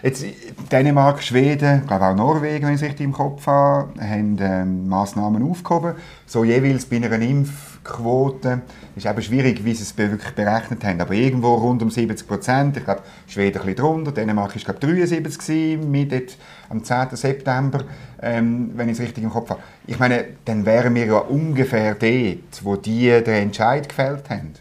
Jetzt, 0.02 0.26
Dänemark, 0.72 1.22
Schweden, 1.22 1.86
glaube 1.86 2.06
auch 2.06 2.16
Norwegen, 2.16 2.66
wenn 2.66 2.74
ich 2.74 2.82
es 2.82 2.88
richtig 2.88 3.06
im 3.06 3.14
Kopf 3.14 3.46
habe, 3.46 3.94
haben 4.02 4.38
ähm, 4.42 4.90
Massnahmen 4.90 5.50
aufgehoben. 5.50 5.94
So 6.26 6.44
jeweils 6.44 6.86
bei 6.86 6.96
einer 6.98 7.22
Impfquote 7.22 8.62
ist 8.96 9.06
eben 9.06 9.22
schwierig, 9.22 9.66
wie 9.66 9.74
sie 9.74 9.84
es 9.84 9.98
wirklich 9.98 10.34
berechnet 10.34 10.84
haben. 10.84 11.02
Aber 11.02 11.14
irgendwo 11.14 11.56
rund 11.56 11.82
um 11.82 11.90
70 11.90 12.28
Prozent. 12.28 12.78
Ich 12.78 12.84
glaube, 12.84 13.02
Schweden 13.28 13.60
ein 13.60 13.66
bisschen 13.66 13.84
drunter. 13.84 14.12
Dänemark 14.12 14.56
ist 14.56 14.66
glaube 14.66 14.80
73 14.80 15.38
gewesen, 15.38 16.28
am 16.70 16.84
10. 16.84 17.16
September, 17.16 17.84
ähm, 18.22 18.72
wenn 18.76 18.90
ich 18.90 18.98
es 18.98 19.04
richtig 19.04 19.24
im 19.24 19.30
Kopf 19.30 19.50
habe. 19.50 19.62
Ich 19.88 20.00
meine, 20.00 20.26
dann 20.46 20.66
wären 20.66 20.94
wir 20.96 21.06
ja 21.06 21.18
ungefähr 21.18 21.96
dort, 21.96 22.64
wo 22.64 22.76
die 22.76 23.10
den 23.24 23.44
Entscheid 23.44 23.88
gefällt 23.88 24.30
haben. 24.30 24.54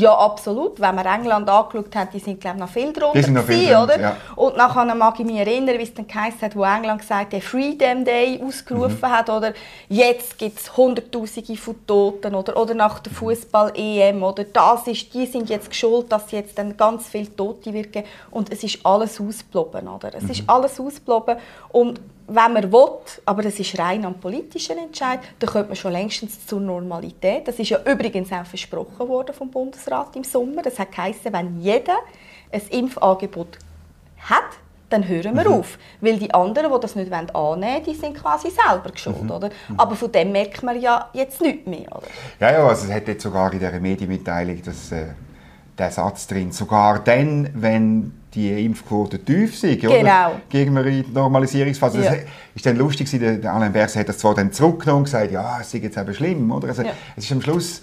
Ja, 0.00 0.14
absolut. 0.16 0.78
Wenn 0.80 0.94
man 0.94 1.06
England 1.06 1.48
angeschaut 1.50 1.94
hat, 1.96 2.14
die 2.14 2.20
sind 2.20 2.40
glaube 2.40 2.56
ich, 2.58 2.60
noch 2.60 2.68
viel 2.70 2.92
drunter, 2.92 3.12
Die 3.14 3.22
sind 3.22 3.34
noch 3.34 3.44
viel 3.44 3.56
gewesen, 3.64 3.74
drunter, 3.78 3.94
oder? 3.94 4.00
ja. 4.02 4.16
Und 4.36 4.56
nachher 4.56 4.94
mag 4.94 5.18
ich 5.18 5.26
mich 5.26 5.36
erinnern, 5.38 5.76
wie 5.78 5.82
es 5.82 5.92
dann 5.92 6.06
geheißen 6.06 6.40
hat, 6.42 6.54
wo 6.54 6.62
England 6.62 7.00
gesagt 7.00 7.34
hat, 7.34 7.42
Freedom 7.42 8.04
Day 8.04 8.40
ausgerufen 8.46 8.98
Mhm. 9.02 9.12
hat, 9.12 9.28
oder 9.28 9.52
jetzt 9.88 10.38
gibt 10.38 10.58
es 10.60 10.76
Hunderttausende 10.76 11.56
von 11.56 11.74
Toten, 11.86 12.34
oder, 12.34 12.56
oder 12.56 12.74
nach 12.74 13.00
der 13.00 13.12
Fußball-EM, 13.12 14.22
oder 14.22 14.44
das 14.44 14.86
ist, 14.86 15.12
die 15.14 15.26
sind 15.26 15.48
jetzt 15.50 15.68
geschuld, 15.70 16.12
dass 16.12 16.30
jetzt 16.30 16.56
dann 16.58 16.76
ganz 16.76 17.08
viele 17.08 17.34
Tote 17.34 17.72
wird 17.72 17.92
geben. 17.92 18.06
Und 18.30 18.52
es 18.52 18.62
ist 18.62 18.84
alles 18.86 19.20
ausgeblieben, 19.20 19.88
oder? 19.88 20.10
Es 20.14 20.22
Mhm. 20.24 20.30
ist 20.30 20.42
alles 20.46 20.78
ausgeblieben 20.78 21.36
und 21.70 22.00
wenn 22.28 22.52
man 22.52 22.70
will, 22.70 22.88
aber 23.24 23.42
das 23.42 23.58
ist 23.58 23.78
rein 23.78 24.04
am 24.04 24.20
politischen 24.20 24.76
Entscheid, 24.78 25.20
dann 25.38 25.50
kommt 25.50 25.68
man 25.68 25.76
schon 25.76 25.92
längstens 25.92 26.46
zur 26.46 26.60
Normalität. 26.60 27.48
Das 27.48 27.58
ist 27.58 27.70
ja 27.70 27.78
übrigens 27.84 28.30
auch 28.32 28.44
versprochen 28.44 29.08
worden 29.08 29.34
vom 29.34 29.50
Bundesrat 29.50 30.14
im 30.14 30.24
Sommer. 30.24 30.62
Das 30.62 30.78
hat 30.78 30.92
geheißen, 30.92 31.32
wenn 31.32 31.58
jeder 31.60 31.96
ein 32.52 32.62
Impfangebot 32.70 33.58
hat, 34.18 34.44
dann 34.90 35.06
hören 35.06 35.36
wir 35.36 35.50
auf. 35.50 35.78
Weil 36.00 36.18
die 36.18 36.32
anderen, 36.32 36.72
die 36.72 36.80
das 36.80 36.96
nicht 36.96 37.12
annehmen 37.12 37.30
wollen, 37.34 37.84
die 37.84 37.94
sind 37.94 38.14
quasi 38.14 38.50
selber 38.50 38.90
geschuld. 38.90 39.30
Oder? 39.30 39.50
Aber 39.76 39.96
von 39.96 40.12
dem 40.12 40.32
merkt 40.32 40.62
man 40.62 40.80
ja 40.80 41.08
jetzt 41.12 41.40
nichts 41.40 41.66
mehr. 41.66 41.90
Oder? 41.90 42.06
Ja, 42.40 42.52
ja, 42.52 42.66
also 42.66 42.86
es 42.86 42.92
hat 42.92 43.08
jetzt 43.08 43.22
sogar 43.22 43.52
in 43.52 43.58
dieser 43.58 43.80
Medienmitteilung 43.80 44.62
das, 44.62 44.92
äh, 44.92 45.08
der 45.78 45.90
Satz 45.90 46.26
drin, 46.26 46.52
sogar 46.52 46.98
dann, 46.98 47.48
wenn 47.54 48.12
die 48.34 48.64
Impfquote 48.64 49.24
tief 49.24 49.58
sind, 49.58 49.82
oder? 49.84 49.98
Genau. 49.98 50.40
gegen 50.48 50.76
eine 50.76 51.04
Normalisierungsphase. 51.12 52.02
Ja. 52.02 52.10
Das 52.10 52.20
ist 52.54 52.66
dann 52.66 52.76
lustig, 52.76 53.08
der 53.10 53.52
Alain 53.52 53.72
Berset 53.72 54.00
hat 54.00 54.08
das 54.08 54.18
zwar 54.18 54.34
dann 54.34 54.52
zurückgenommen 54.52 54.98
und 54.98 55.04
gesagt, 55.04 55.30
ja, 55.32 55.58
es 55.60 55.72
ist 55.72 55.82
jetzt 55.82 55.96
eben 55.96 56.14
schlimm, 56.14 56.50
oder? 56.50 56.68
Also, 56.68 56.82
Ja. 56.82 56.92
Es 57.16 57.24
ist 57.24 57.32
am 57.32 57.40
Schluss, 57.40 57.82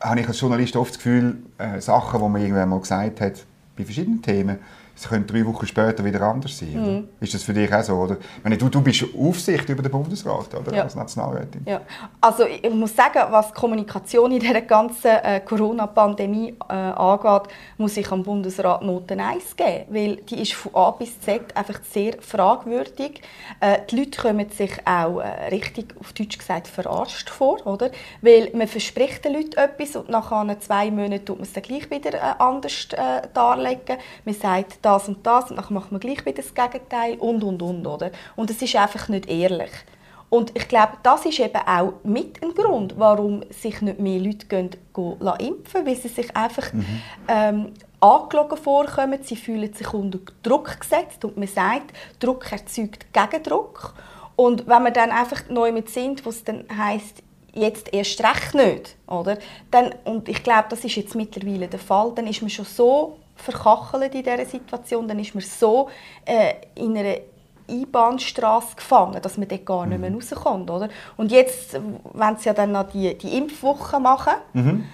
habe 0.00 0.20
ich 0.20 0.28
als 0.28 0.40
Journalist 0.40 0.76
oft 0.76 0.90
das 0.90 0.98
Gefühl, 0.98 1.36
äh, 1.58 1.80
Sachen, 1.80 2.20
die 2.20 2.28
man 2.28 2.40
irgendwann 2.40 2.68
mal 2.68 2.80
gesagt 2.80 3.20
hat, 3.20 3.44
bei 3.76 3.84
verschiedenen 3.84 4.22
Themen, 4.22 4.58
es 4.96 5.08
könnte 5.08 5.32
drei 5.32 5.44
Wochen 5.46 5.66
später 5.66 6.04
wieder 6.04 6.20
anders 6.22 6.56
sein. 6.58 6.72
Mhm. 6.72 7.08
Ist 7.20 7.34
das 7.34 7.42
für 7.42 7.52
dich 7.52 7.72
auch 7.72 7.82
so? 7.82 7.94
Oder? 7.94 8.16
meine, 8.42 8.56
du, 8.56 8.68
du 8.68 8.80
bist 8.80 9.04
Aufsicht 9.18 9.68
über 9.68 9.82
den 9.82 9.90
Bundesrat 9.90 10.54
oder? 10.54 10.74
Ja. 10.74 10.82
als 10.84 10.94
Nationalrätin. 10.94 11.62
Ja. 11.66 11.80
Also 12.20 12.44
ich 12.46 12.72
muss 12.72 12.94
sagen, 12.94 13.20
was 13.30 13.48
die 13.48 13.54
Kommunikation 13.54 14.30
in 14.32 14.40
dieser 14.40 14.60
ganzen 14.60 15.10
äh, 15.10 15.40
Corona-Pandemie 15.40 16.54
äh, 16.68 16.72
angeht, 16.72 17.52
muss 17.78 17.96
ich 17.96 18.10
am 18.12 18.22
Bundesrat 18.22 18.82
Noten 18.82 19.20
1 19.20 19.56
geben, 19.56 19.84
weil 19.88 20.16
die 20.16 20.42
ist 20.42 20.54
von 20.54 20.74
A 20.74 20.90
bis 20.92 21.20
Z 21.20 21.56
einfach 21.56 21.80
sehr 21.90 22.14
fragwürdig. 22.20 23.20
Äh, 23.60 23.78
die 23.90 23.96
Leute 23.96 24.20
kommen 24.20 24.48
sich 24.50 24.72
auch 24.84 25.20
äh, 25.20 25.48
richtig, 25.48 25.94
auf 25.98 26.12
Deutsch 26.12 26.38
gesagt, 26.38 26.68
verarscht 26.68 27.30
vor, 27.30 27.66
oder? 27.66 27.90
Weil 28.22 28.50
man 28.54 28.68
verspricht 28.68 29.24
den 29.24 29.32
Leuten 29.34 29.56
etwas 29.56 29.96
und 29.96 30.08
nach 30.08 30.30
zwei 30.60 30.90
Monaten 30.90 31.24
tut 31.24 31.36
man 31.36 31.44
es 31.44 31.52
dann 31.52 31.62
gleich 31.62 31.90
wieder 31.90 32.14
äh, 32.14 32.34
anders 32.38 32.88
äh, 32.92 33.26
darlegen. 33.32 33.96
Man 34.24 34.34
sagt 34.34 34.83
das 34.84 35.08
und 35.08 35.26
das 35.26 35.50
und 35.50 35.56
dann 35.56 35.66
macht 35.70 35.92
man 35.92 36.00
gleich 36.00 36.24
wieder 36.24 36.42
das 36.42 36.54
Gegenteil 36.54 37.16
und 37.18 37.42
und 37.42 37.62
und, 37.62 37.86
oder? 37.86 38.10
Und 38.36 38.50
es 38.50 38.60
ist 38.60 38.76
einfach 38.76 39.08
nicht 39.08 39.28
ehrlich. 39.28 39.70
Und 40.30 40.56
ich 40.56 40.66
glaube, 40.66 40.94
das 41.02 41.26
ist 41.26 41.38
eben 41.38 41.60
auch 41.64 41.92
mit 42.02 42.42
ein 42.42 42.54
Grund, 42.54 42.94
warum 42.98 43.44
sich 43.50 43.80
nicht 43.82 44.00
mehr 44.00 44.18
Leute 44.18 44.46
gehen, 44.46 44.70
gehen 44.92 45.32
impfen 45.38 45.86
weil 45.86 45.96
sie 45.96 46.08
sich 46.08 46.36
einfach 46.36 46.72
mhm. 46.72 47.02
ähm, 47.28 47.72
angelogen 48.00 48.58
vorkommen. 48.58 49.20
Sie 49.22 49.36
fühlen 49.36 49.72
sich 49.72 49.92
unter 49.94 50.18
Druck 50.42 50.80
gesetzt 50.80 51.24
und 51.24 51.36
man 51.36 51.46
sagt, 51.46 51.92
Druck 52.18 52.50
erzeugt 52.50 53.06
Gegendruck. 53.12 53.94
Und 54.36 54.66
wenn 54.66 54.82
wir 54.82 54.90
dann 54.90 55.10
einfach 55.10 55.48
neu 55.48 55.70
mit 55.70 55.88
sind, 55.88 56.24
wo 56.26 56.30
es 56.30 56.42
dann 56.42 56.64
heißt, 56.76 57.22
jetzt 57.52 57.94
erst 57.94 58.20
recht 58.20 58.54
nicht, 58.54 58.96
oder? 59.06 59.38
Dann, 59.70 59.94
und 60.04 60.28
ich 60.28 60.42
glaube, 60.42 60.64
das 60.70 60.84
ist 60.84 60.96
jetzt 60.96 61.14
mittlerweile 61.14 61.68
der 61.68 61.78
Fall, 61.78 62.12
dann 62.14 62.26
ist 62.26 62.40
man 62.42 62.50
schon 62.50 62.64
so 62.64 63.18
verkachelt 63.36 64.14
in 64.14 64.22
dieser 64.22 64.44
Situation, 64.44 65.08
dann 65.08 65.18
ist 65.18 65.34
man 65.34 65.42
so 65.42 65.88
äh, 66.24 66.54
in 66.74 66.96
einer 66.96 67.16
Einbahnstraße 67.68 68.76
gefangen, 68.76 69.20
dass 69.22 69.38
man 69.38 69.48
dort 69.48 69.66
gar 69.66 69.86
nicht 69.86 70.00
mehr 70.00 70.10
mhm. 70.10 70.16
rauskommt. 70.16 70.70
Oder? 70.70 70.88
Und 71.16 71.32
jetzt, 71.32 71.74
wenn 72.12 72.36
sie 72.36 72.46
ja 72.46 72.52
dann 72.52 72.72
noch 72.72 72.90
die, 72.90 73.16
die 73.16 73.36
Impfwoche 73.38 74.00
machen, 74.00 74.34
mhm. 74.52 74.84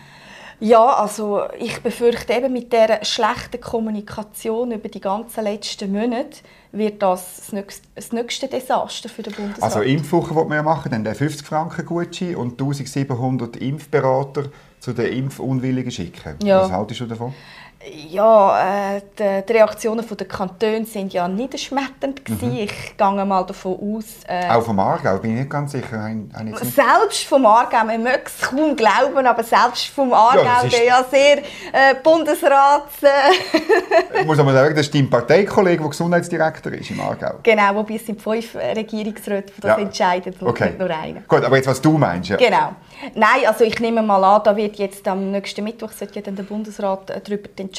ja, 0.60 0.84
also 0.84 1.42
ich 1.58 1.82
befürchte 1.82 2.32
eben 2.32 2.52
mit 2.52 2.72
dieser 2.72 3.04
schlechten 3.04 3.60
Kommunikation 3.60 4.72
über 4.72 4.88
die 4.88 5.00
ganzen 5.00 5.44
letzten 5.44 5.92
Monate, 5.92 6.38
wird 6.72 7.02
das 7.02 7.36
das 7.36 7.52
nächste, 7.52 7.88
das 7.96 8.12
nächste 8.12 8.46
Desaster 8.46 9.08
für 9.08 9.22
den 9.22 9.32
Bundesrat. 9.32 9.64
Also 9.64 9.80
Impfwoche 9.80 10.34
wollen 10.36 10.50
wir 10.50 10.62
machen, 10.62 10.92
dann 10.92 11.02
der 11.02 11.16
50 11.16 11.44
Franken 11.44 11.84
Gutschein 11.84 12.36
und 12.36 12.52
1700 12.52 13.56
Impfberater 13.56 14.44
zu 14.78 14.92
den 14.92 15.12
Impfunwilligen 15.12 15.90
schicken. 15.90 16.36
Ja. 16.44 16.62
Was 16.62 16.70
haltest 16.70 17.00
du 17.00 17.06
davon? 17.06 17.34
Ja, 17.82 18.96
äh, 18.96 19.00
die, 19.18 19.46
die, 19.46 19.52
Reaktionen 19.54 20.04
der 20.06 20.28
Kantone 20.28 20.84
sind 20.84 21.14
ja 21.14 21.26
niederschmetternd 21.26 22.20
Mhm. 22.28 22.52
Ich 22.58 22.96
gehe 22.96 23.24
mal 23.24 23.42
davon 23.44 23.72
aus... 23.72 24.04
Äh, 24.28 24.50
Auch 24.50 24.62
vom 24.62 24.78
Aargau, 24.78 25.16
bin 25.16 25.32
ich 25.32 25.38
nicht 25.38 25.50
ganz 25.50 25.72
sicher. 25.72 25.98
Ein, 25.98 26.30
ein 26.34 26.54
selbst 26.56 27.24
vom 27.24 27.46
Aargau, 27.46 27.84
man 27.84 28.02
mag 28.02 28.26
es 28.26 28.46
kaum 28.46 28.76
glauben, 28.76 29.26
aber 29.26 29.42
selbst 29.42 29.86
vom 29.86 30.12
Aargau, 30.12 30.44
ja, 30.44 30.62
der 30.62 30.84
ja 30.84 31.04
sehr 31.10 31.38
äh, 31.38 31.94
Bundesrats... 32.02 33.02
Äh 33.02 34.24
muss 34.24 34.38
aber 34.38 34.52
sagen, 34.52 34.74
das 34.74 34.86
ist 34.86 34.94
dein 34.94 35.08
Parteikollege, 35.08 35.80
der 35.80 35.88
Gesundheitsdirektor 35.88 36.72
ist 36.72 36.90
im 36.90 37.00
Aargau. 37.00 37.38
Genau, 37.42 37.74
wobei 37.76 37.94
es 37.94 38.04
sind 38.04 38.20
fünf 38.20 38.54
Regierungsräte, 38.54 39.52
die 39.56 39.60
das 39.60 39.78
ja. 39.78 39.82
entscheiden, 39.82 40.34
okay. 40.42 40.66
nicht 40.66 40.78
nur 40.78 40.90
einer. 40.90 41.20
Gut, 41.22 41.44
aber 41.44 41.56
jetzt, 41.56 41.66
was 41.66 41.80
du 41.80 41.96
meinst, 41.96 42.28
ja. 42.28 42.36
Genau. 42.36 42.74
Nein, 43.14 43.46
also 43.46 43.64
ich 43.64 43.80
nehme 43.80 44.02
mal 44.02 44.22
an, 44.22 44.42
da 44.44 44.54
wird 44.54 44.76
jetzt 44.76 45.08
am 45.08 45.30
nächsten 45.30 45.64
Mittwoch 45.64 45.90
ja 45.98 46.20
dann 46.20 46.36
der 46.36 46.42
Bundesrat 46.42 47.08
äh, 47.08 47.20
darüber 47.24 47.48
entscheiden. 47.56 47.69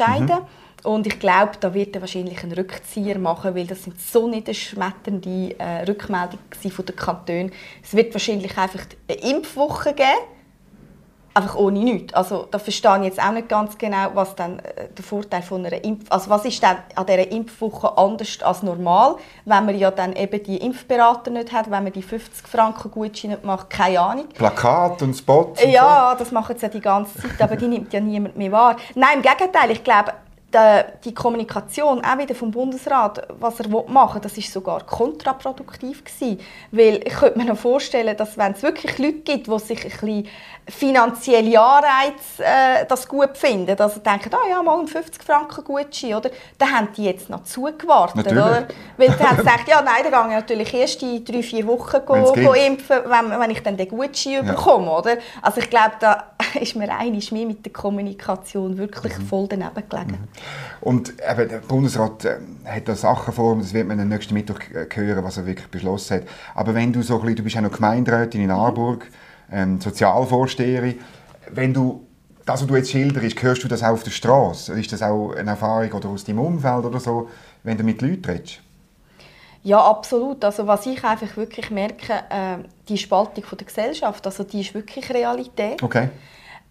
Mhm. 0.84 0.90
Und 0.92 1.06
ich 1.06 1.20
glaube, 1.20 1.52
da 1.60 1.74
wird 1.74 1.96
er 1.96 2.02
wahrscheinlich 2.02 2.42
einen 2.44 2.54
Rückzieher 2.54 3.20
machen, 3.20 3.54
weil 3.56 3.68
das 3.68 3.84
sind 3.84 4.02
so 4.02 4.28
niederschmetternde 4.28 5.56
äh, 5.60 5.84
Rückmeldungen 5.84 6.72
von 6.72 6.86
den 6.86 6.96
Kantonen. 6.96 7.52
Es 7.84 7.94
wird 7.94 8.14
wahrscheinlich 8.14 8.58
einfach 8.58 8.86
eine 9.08 9.18
Impfwoche 9.20 9.94
geben 9.94 10.41
einfach 11.34 11.56
ohne 11.56 11.80
nichts. 11.80 12.14
Also 12.14 12.48
da 12.50 12.60
verstehe 12.60 12.98
ich 13.00 13.04
jetzt 13.06 13.22
auch 13.24 13.32
nicht 13.32 13.48
ganz 13.50 13.78
genau, 13.78 14.08
was 14.14 14.36
dann 14.36 14.60
äh, 14.60 14.90
der 14.96 15.04
Vorteil 15.04 15.42
von 15.42 15.66
einer 15.66 15.84
Impf 15.84 16.06
also 16.10 16.30
was 16.30 16.46
ist 16.46 16.62
dann 16.62 16.78
an 16.96 17.06
dieser 17.06 17.32
Impfwoche 17.32 17.98
anders 17.98 18.42
als 18.42 18.64
normal, 18.64 19.16
wenn 19.46 19.66
man 19.66 19.78
ja 19.78 19.92
dann 19.92 20.14
eben 20.14 20.44
die 20.44 20.58
Impfberater 20.58 21.32
nicht 21.32 21.52
hat, 21.52 21.72
wenn 21.72 21.84
man 21.84 21.94
die 21.94 22.02
50 22.04 22.48
Franken 22.48 22.92
Gutscheine 22.92 23.36
nicht 23.36 23.46
macht, 23.46 23.70
keine 23.70 24.00
Ahnung. 24.00 24.28
Plakat 24.30 25.02
und 25.02 25.14
Spots 25.14 25.64
und 25.64 25.70
Ja, 25.72 26.12
so. 26.12 26.20
das 26.24 26.32
machen 26.32 26.56
sie 26.58 26.64
ja 26.64 26.70
die 26.70 26.82
ganze 26.82 27.20
Zeit, 27.22 27.42
aber 27.42 27.56
die 27.56 27.68
nimmt 27.68 27.94
ja 27.94 28.00
niemand 28.00 28.36
mehr 28.38 28.52
wahr. 28.52 28.76
Nein, 28.96 29.18
im 29.18 29.22
Gegenteil, 29.22 29.72
ich 29.72 29.84
glaube, 29.84 30.12
die 31.06 31.14
Kommunikation 31.14 32.04
auch 32.04 32.18
wieder 32.18 32.36
vom 32.36 32.52
Bundesrat, 32.52 33.28
was 33.40 33.60
er 33.60 33.70
machen 33.70 34.16
will, 34.16 34.22
das 34.22 34.38
ist 34.38 34.52
sogar 34.52 34.86
kontraproduktiv 34.86 36.04
gewesen. 36.04 36.40
Weil 36.72 37.02
ich 37.06 37.14
könnte 37.14 37.38
mir 37.38 37.46
noch 37.46 37.58
vorstellen, 37.58 38.16
dass 38.18 38.38
wenn 38.38 38.54
es 38.54 38.62
wirklich 38.62 38.98
Leute 38.98 39.20
gibt, 39.20 39.48
die 39.48 39.60
sich 39.60 39.84
ein 39.84 39.90
bisschen 39.90 40.28
finanzielle 40.68 41.60
Anreiz 41.60 42.40
äh, 42.40 42.86
das 42.88 43.08
gut 43.08 43.36
finden, 43.38 43.76
dass 43.76 43.96
sie 43.96 44.00
denken, 44.02 44.30
ah 44.34 44.48
ja, 44.50 44.62
mal 44.62 44.80
ein 44.80 44.88
50 44.88 45.24
Franken 45.24 45.64
Gutschein, 45.64 46.14
oder? 46.14 46.30
Dann 46.58 46.72
haben 46.72 46.90
die 46.96 47.06
jetzt 47.06 47.30
noch 47.30 47.44
zugewartet, 47.44 48.28
oder? 48.32 48.68
Weil 48.98 49.10
dann 49.10 49.20
haben 49.20 49.38
sie 49.38 49.44
gesagt, 49.44 49.68
ja 49.68 49.82
nein, 49.82 50.04
dann 50.04 50.12
gehe 50.12 50.30
ich 50.30 50.42
natürlich 50.42 50.74
erst 50.74 51.02
in 51.04 51.26
drei, 51.26 51.44
vier 51.44 51.66
Wochen 51.68 52.06
go, 52.06 52.34
go 52.34 52.54
impfen, 52.54 52.98
wenn, 53.06 53.40
wenn 53.40 53.52
ich 53.52 53.64
dann 53.64 53.76
den 53.76 53.88
Gutschein 53.88 54.34
ja. 54.34 54.42
bekomme, 54.42 54.92
oder? 54.92 55.18
Also 55.42 55.60
ich 55.60 55.70
glaube, 55.70 55.94
da 56.00 56.31
ist 56.60 56.76
mir 56.76 56.94
einiges 56.96 57.32
mehr 57.32 57.46
mit 57.46 57.66
der 57.66 57.74
Kommunikation 57.74 58.78
wirklich 58.78 59.18
mhm. 59.18 59.26
voll 59.26 59.48
daneben 59.48 59.84
gelegen. 59.90 60.12
Mhm. 60.12 60.28
Und 60.82 61.14
eben, 61.30 61.50
der 61.50 61.60
Bundesrat 61.60 62.26
äh, 62.26 62.38
hat 62.66 62.88
da 62.88 62.96
Sachen 62.96 63.34
vor, 63.34 63.58
das 63.58 63.74
wird 63.74 63.88
man 63.88 64.00
am 64.00 64.10
nächsten 64.10 64.34
Mittwoch 64.34 64.60
äh, 64.74 64.88
hören, 64.94 65.24
was 65.24 65.38
er 65.38 65.46
wirklich 65.46 65.68
beschlossen 65.68 66.18
hat. 66.18 66.24
Aber 66.56 66.74
wenn 66.74 66.92
du 66.94 67.02
so 67.02 67.16
ein 67.16 67.22
bisschen, 67.22 67.36
du 67.38 67.44
bist 67.44 67.56
ja 67.56 67.62
noch 67.62 67.72
Gemeinderätin 67.72 68.42
in 68.42 68.48
mhm. 68.48 68.54
Aarburg, 68.54 69.08
ähm, 69.52 69.80
Sozialvorsteherin, 69.82 71.00
wenn 71.52 71.74
du 71.74 72.06
das, 72.46 72.62
was 72.62 72.68
du 72.68 72.76
jetzt 72.76 72.92
schilderst, 72.92 73.42
hörst 73.42 73.64
du 73.64 73.68
das 73.68 73.84
auch 73.84 73.90
auf 73.92 74.04
der 74.04 74.12
Straße? 74.12 74.74
Ist 74.80 74.92
das 74.92 75.02
auch 75.02 75.34
eine 75.34 75.52
Erfahrung 75.52 75.92
oder 75.92 76.10
aus 76.10 76.24
deinem 76.24 76.40
Umfeld 76.40 76.86
oder 76.86 77.00
so, 77.00 77.30
wenn 77.64 77.78
du 77.78 77.84
mit 77.84 78.02
Leuten 78.02 78.26
redest? 78.26 78.62
Ja, 79.64 79.80
absolut. 79.80 80.44
Also 80.44 80.66
was 80.66 80.86
ich 80.86 81.04
einfach 81.04 81.38
wirklich 81.38 81.70
merke, 81.70 82.14
äh, 82.30 82.58
die 82.90 82.98
Spaltung 82.98 83.44
von 83.44 83.58
der 83.58 83.68
Gesellschaft, 83.68 84.26
also 84.26 84.44
die 84.44 84.62
ist 84.62 84.74
wirklich 84.74 85.10
Realität. 85.14 85.82
Okay. 85.84 86.10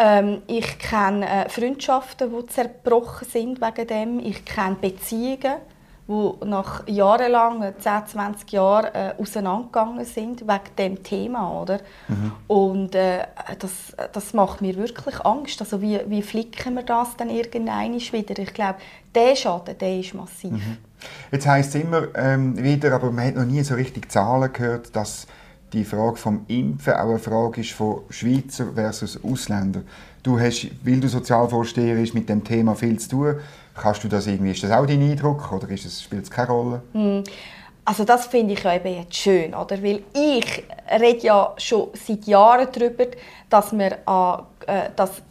Ähm, 0.03 0.41
ich 0.47 0.79
kenne 0.79 1.29
äh, 1.29 1.49
Freundschaften, 1.51 2.33
die 2.35 2.47
zerbrochen 2.47 3.29
sind 3.29 3.61
wegen 3.61 3.87
dem. 3.87 4.19
Ich 4.19 4.47
kenne 4.47 4.77
Beziehungen, 4.81 5.57
die 6.09 6.47
nach 6.47 6.89
jahrelang, 6.89 7.75
10, 7.79 8.07
20 8.07 8.51
Jahren 8.51 8.95
äh, 8.95 9.15
auseinandergegangen 9.19 10.07
sind 10.07 10.41
wegen 10.41 10.77
dem 10.79 11.03
Thema. 11.03 11.61
Oder? 11.61 11.81
Mhm. 12.09 12.33
Und 12.47 12.95
äh, 12.95 13.27
das, 13.59 13.95
das 14.11 14.33
macht 14.33 14.63
mir 14.63 14.75
wirklich 14.77 15.21
Angst. 15.21 15.61
Also 15.61 15.83
wie, 15.83 16.01
wie 16.07 16.23
flicken 16.23 16.77
wir 16.77 16.83
das 16.83 17.15
dann 17.19 17.29
irgendwann 17.29 17.93
wieder? 17.93 18.39
Ich 18.39 18.55
glaube, 18.55 18.79
der 19.15 19.37
Schaden 19.37 19.77
der 19.77 20.01
ist 20.01 20.15
massiv. 20.15 20.53
Mhm. 20.53 20.79
Jetzt 21.31 21.47
heisst 21.47 21.75
es 21.75 21.83
immer 21.83 22.09
ähm, 22.15 22.57
wieder, 22.57 22.95
aber 22.95 23.13
man 23.13 23.27
hat 23.27 23.35
noch 23.35 23.45
nie 23.45 23.63
so 23.63 23.75
richtig 23.75 24.11
Zahlen 24.11 24.51
gehört, 24.51 24.97
dass 24.97 25.27
die 25.73 25.85
Frage 25.85 26.17
vom 26.17 26.45
Impfen 26.49 26.95
auch 26.95 27.11
eine 27.11 27.19
Frage 27.19 27.61
ist 27.61 27.73
von 27.73 28.03
Schweizer 28.11 28.73
versus 28.75 29.23
Ausländer. 29.23 29.83
Du 30.23 30.39
hast, 30.39 30.69
weil 30.85 31.01
du 31.01 31.09
Sozialvorsteher 31.09 31.95
bist, 31.95 32.15
mit 32.15 32.29
dem 32.29 32.45
Thema 32.45 32.75
viel 32.75 32.99
zu 32.99 33.09
tun. 33.09 33.35
Kannst 33.75 34.05
du 34.05 34.09
das 34.09 34.27
irgendwie, 34.27 34.51
ist 34.51 34.63
das 34.63 34.71
auch 34.71 34.87
dein 34.87 35.01
Eindruck 35.01 35.53
oder 35.53 35.69
ist 35.71 35.87
das, 35.87 36.03
spielt 36.03 36.25
es 36.25 36.31
keine 36.31 36.49
Rolle? 36.49 36.83
Hm. 36.93 37.25
Also 37.85 38.05
das 38.05 38.27
finde 38.27 38.53
ich 38.55 38.63
ja 38.63 38.75
eben 38.75 38.95
jetzt 38.95 39.17
schön, 39.17 39.55
oder? 39.55 39.83
Weil 39.83 40.03
ich 40.13 40.65
rede 40.91 41.27
ja 41.27 41.55
schon 41.57 41.89
seit 41.95 42.25
Jahren 42.25 42.69
darüber, 42.73 43.07
dass 43.49 43.73
wir 43.77 44.07
an, 44.07 44.43
äh, 44.67 44.91
dass 44.95 45.23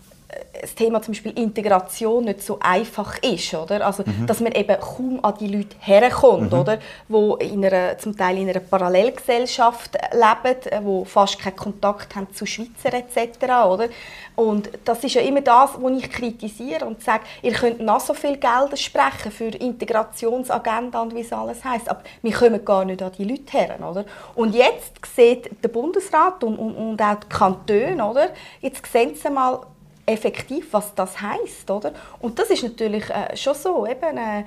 das 0.62 0.76
Thema 0.76 1.02
zum 1.02 1.14
Beispiel 1.14 1.32
Integration 1.40 2.26
nicht 2.26 2.44
so 2.44 2.60
einfach 2.60 3.18
ist, 3.24 3.54
oder? 3.54 3.86
Also, 3.86 4.04
mhm. 4.06 4.28
dass 4.28 4.40
man 4.40 4.52
eben 4.52 4.80
kaum 4.80 5.20
an 5.24 5.34
die 5.40 5.48
Leute 5.48 5.76
herkommt, 5.80 6.52
mhm. 6.52 6.60
oder? 6.60 6.80
Wo 7.08 7.36
in 7.38 7.66
einer, 7.66 7.98
zum 7.98 8.16
Teil 8.16 8.38
in 8.38 8.50
einer 8.50 8.60
Parallelgesellschaft 8.60 9.98
leben, 10.12 10.62
äh, 10.66 10.80
wo 10.84 11.06
fast 11.06 11.40
keinen 11.40 11.56
Kontakt 11.56 12.16
haben 12.16 12.28
zu 12.34 12.46
Schweizer 12.46 12.94
etc., 12.94 13.44
oder? 13.68 13.88
Und 14.36 14.70
das 14.86 15.04
ist 15.04 15.16
ja 15.16 15.22
immer 15.22 15.42
das, 15.42 15.72
was 15.78 15.92
ich 15.98 16.12
kritisiere 16.12 16.86
und 16.86 17.04
sage, 17.04 17.24
ihr 17.42 17.52
könnt 17.52 17.82
noch 17.82 18.00
so 18.00 18.14
viel 18.14 18.38
Geld 18.38 18.78
sprechen 18.80 19.32
für 19.32 19.50
Integrationsagenda 19.50 21.02
und 21.02 21.16
wie 21.16 21.22
es 21.22 21.34
alles 21.34 21.64
heißt, 21.64 21.90
aber 21.90 22.04
wir 22.22 22.32
kommen 22.32 22.64
gar 22.64 22.86
nicht 22.86 23.02
an 23.02 23.12
die 23.18 23.26
Leute 23.26 23.58
her, 23.58 23.78
oder? 23.80 24.06
Und 24.36 24.56
jetzt 24.56 24.94
sieht 25.16 25.64
der 25.64 25.70
Bundesrat 25.70 26.44
und, 26.44 26.58
und, 26.58 26.76
und 26.76 27.02
auch 27.02 27.16
die 27.16 27.28
Kantone, 27.28 28.06
oder? 28.06 28.30
Jetzt 28.62 28.86
sehen 28.92 29.16
sie 29.16 29.30
mal 29.30 29.62
effektiv, 30.10 30.68
was 30.72 30.94
das 30.96 31.22
heißt, 31.22 31.70
oder? 31.70 31.94
Und 32.20 32.40
das 32.40 32.50
ist 32.50 32.64
natürlich 32.64 33.10
äh, 33.10 33.36
schon 33.38 33.56
so, 33.56 33.86
eben, 33.86 34.18
äh, 34.18 34.44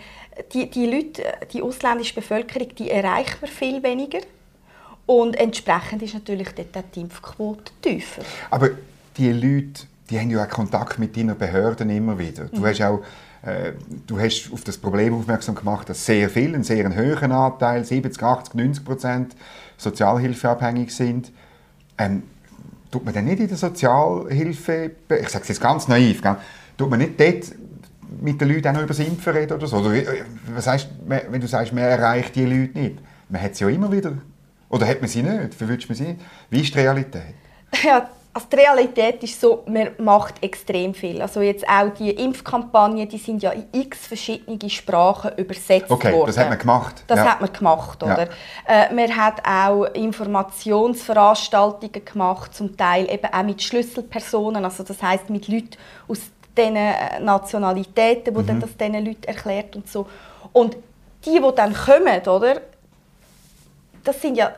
die, 0.52 0.68
die 0.68 0.86
Leute, 0.86 1.22
die 1.52 1.62
ausländische 1.62 2.14
Bevölkerung, 2.14 2.74
die 2.74 2.90
erreicht 2.90 3.40
man 3.40 3.50
viel 3.50 3.82
weniger 3.82 4.20
und 5.06 5.36
entsprechend 5.36 6.02
ist 6.02 6.14
natürlich 6.14 6.48
dort 6.54 6.84
die 6.94 7.00
Impfquote 7.00 7.72
tiefer. 7.80 8.22
Aber 8.50 8.70
die 9.16 9.32
Leute, 9.32 9.86
die 10.10 10.18
haben 10.18 10.30
ja 10.30 10.44
auch 10.44 10.48
Kontakt 10.48 10.98
mit 10.98 11.16
deinen 11.16 11.36
Behörden 11.36 11.90
immer 11.90 12.18
wieder. 12.18 12.44
Du 12.46 12.60
mhm. 12.60 12.66
hast 12.66 12.82
auch 12.82 13.02
äh, 13.42 13.72
du 14.06 14.20
hast 14.20 14.52
auf 14.52 14.62
das 14.62 14.78
Problem 14.78 15.14
aufmerksam 15.14 15.54
gemacht, 15.54 15.88
dass 15.88 16.06
sehr 16.06 16.30
viele, 16.30 16.54
einen 16.54 16.64
sehr 16.64 16.88
hohen 16.88 17.32
Anteil, 17.32 17.84
70, 17.84 18.22
80, 18.22 18.54
90 18.54 18.84
Prozent, 18.84 19.36
sozialhilfeabhängig 19.76 20.94
sind. 20.94 21.32
Ähm, 21.98 22.22
tut 22.92 23.04
man 23.04 23.12
denn 23.12 23.24
nicht 23.24 23.40
in 23.40 23.48
der 23.48 23.56
Sozialhilfe, 23.56 24.92
ich 25.08 25.28
sage 25.28 25.42
es 25.42 25.48
jetzt 25.48 25.60
ganz 25.60 25.88
naiv, 25.88 26.22
gell? 26.22 26.36
tut 26.76 26.90
man 26.90 27.00
nicht 27.00 27.18
dort 27.18 27.52
mit 28.20 28.40
den 28.40 28.48
Leuten 28.48 28.68
auch 28.68 28.72
noch 28.74 28.80
über 28.80 28.88
das 28.88 28.98
Impfen 29.00 29.32
reden 29.32 29.54
oder 29.54 29.66
so? 29.66 29.78
Oder 29.78 29.94
äh, 29.94 30.22
was 30.54 30.66
heißt, 30.66 30.88
wenn 31.06 31.40
du 31.40 31.48
sagst, 31.48 31.72
man 31.72 31.84
erreicht 31.84 32.36
die 32.36 32.44
Leute 32.44 32.78
nicht? 32.78 32.98
Man 33.28 33.42
hat 33.42 33.56
sie 33.56 33.64
ja 33.64 33.70
immer 33.70 33.90
wieder. 33.90 34.12
Oder 34.68 34.86
hat 34.86 35.00
man 35.00 35.08
sie 35.08 35.22
nicht? 35.22 35.54
Verwünscht 35.54 35.88
man 35.88 35.96
sie 35.96 36.04
nicht? 36.04 36.20
Wie 36.50 36.60
ist 36.60 36.74
die 36.74 36.78
Realität? 36.78 37.34
Ja, 37.82 38.08
also 38.34 38.46
die 38.50 38.56
Realität 38.56 39.22
ist 39.22 39.38
so, 39.38 39.62
man 39.66 39.90
macht 39.98 40.42
extrem 40.42 40.94
viel. 40.94 41.20
Also 41.20 41.42
jetzt 41.42 41.68
auch 41.68 41.90
die 41.90 42.08
Impfkampagnen, 42.10 43.06
die 43.06 43.18
sind 43.18 43.42
ja 43.42 43.50
in 43.50 43.66
x 43.72 44.06
verschiedene 44.06 44.70
Sprachen 44.70 45.32
übersetzt 45.36 45.90
okay, 45.90 46.14
worden. 46.14 46.28
das 46.28 46.38
hat 46.38 46.48
man 46.48 46.58
gemacht. 46.58 47.04
Das 47.08 47.18
ja. 47.18 47.26
hat 47.26 47.42
man 47.42 47.52
gemacht, 47.52 48.02
oder? 48.02 48.28
Ja. 48.66 48.84
Äh, 48.86 48.94
man 48.94 49.14
hat 49.14 49.46
auch 49.46 49.84
Informationsveranstaltungen 49.84 52.02
gemacht, 52.04 52.54
zum 52.54 52.74
Teil 52.74 53.10
eben 53.10 53.30
auch 53.30 53.42
mit 53.42 53.62
Schlüsselpersonen, 53.62 54.64
also 54.64 54.82
das 54.82 55.02
heißt 55.02 55.28
mit 55.28 55.48
Leuten 55.48 55.76
aus 56.08 56.20
diesen 56.56 56.76
äh, 56.76 57.20
Nationalitäten, 57.20 58.34
wo 58.34 58.40
mhm. 58.40 58.46
dann 58.46 58.60
das 58.60 58.74
diesen 58.78 59.04
Leuten 59.04 59.24
erklärt 59.24 59.76
und 59.76 59.90
so. 59.90 60.06
Und 60.54 60.78
die, 61.26 61.38
die 61.38 61.54
dann 61.54 61.74
kommen, 61.74 62.26
oder? 62.26 62.62
Das 64.04 64.22
sind 64.22 64.36
ja 64.36 64.52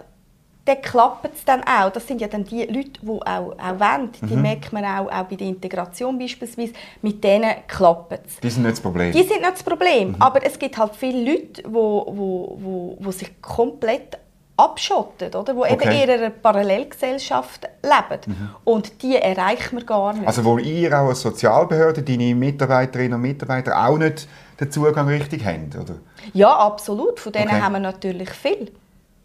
dann 0.65 0.81
klappt 0.81 1.35
es 1.35 1.45
dann 1.45 1.63
auch. 1.63 1.91
Das 1.91 2.07
sind 2.07 2.21
ja 2.21 2.29
dann 2.29 2.45
die 2.45 2.65
Leute, 2.65 3.01
die 3.03 3.09
auch, 3.09 3.25
auch 3.27 3.55
wollen. 3.59 4.11
Die 4.23 4.35
mhm. 4.35 4.43
merkt 4.43 4.73
man 4.73 4.85
auch, 4.85 5.13
auch 5.13 5.25
bei 5.25 5.37
der 5.37 5.47
Integration 5.47 6.19
beispielsweise. 6.19 6.73
Mit 7.03 7.23
denen 7.23 7.53
klappt 7.69 8.27
es. 8.27 8.41
Die 8.41 8.49
sind 8.49 8.63
nicht 8.63 8.73
das 8.73 8.81
Problem. 8.81 9.13
Die 9.13 9.23
sind 9.23 9.41
nicht 9.41 9.53
das 9.53 9.63
Problem. 9.63 10.11
Mhm. 10.11 10.17
Aber 10.23 10.45
es 10.45 10.59
gibt 10.59 10.79
halt 10.79 10.95
viele 10.97 11.33
Leute, 11.33 11.63
die 11.63 11.65
wo, 11.67 12.07
wo, 12.07 12.59
wo, 12.61 12.97
wo 12.99 13.11
sich 13.11 13.31
komplett 13.43 14.19
abschottet, 14.57 15.35
oder? 15.35 15.53
die 15.53 15.59
okay. 15.59 16.03
eben 16.03 16.11
in 16.11 16.11
einer 16.11 16.31
Parallelgesellschaft 16.31 17.69
leben. 17.83 18.21
Mhm. 18.27 18.51
Und 18.63 19.03
die 19.03 19.17
erreichen 19.17 19.79
wir 19.79 19.85
gar 19.85 20.13
nicht. 20.13 20.27
Also 20.27 20.45
wo 20.45 20.59
ihr 20.59 20.99
auch 20.99 21.09
als 21.09 21.23
Sozialbehörde, 21.23 22.03
deine 22.03 22.35
Mitarbeiterinnen 22.35 23.15
und 23.15 23.23
Mitarbeiter 23.23 23.85
auch 23.85 23.99
nicht 23.99 24.29
den 24.61 24.71
Zugang 24.71 25.09
richtig 25.09 25.45
haben, 25.45 25.71
oder? 25.75 25.97
Ja, 26.33 26.57
absolut. 26.57 27.19
Von 27.19 27.33
denen 27.33 27.49
okay. 27.49 27.61
haben 27.61 27.73
wir 27.73 27.81
natürlich 27.81 28.31
viel. 28.31 28.71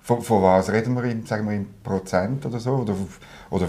Von, 0.09 0.23
von, 0.23 0.41
was 0.41 0.71
reden 0.71 0.95
wir, 0.95 1.03
in, 1.03 1.23
sagen 1.23 1.47
wir 1.47 1.55
in 1.55 1.67
Prozent 1.83 2.43
oder 2.43 2.59
so? 2.59 2.77
Oder, 2.77 2.95
oder 3.51 3.67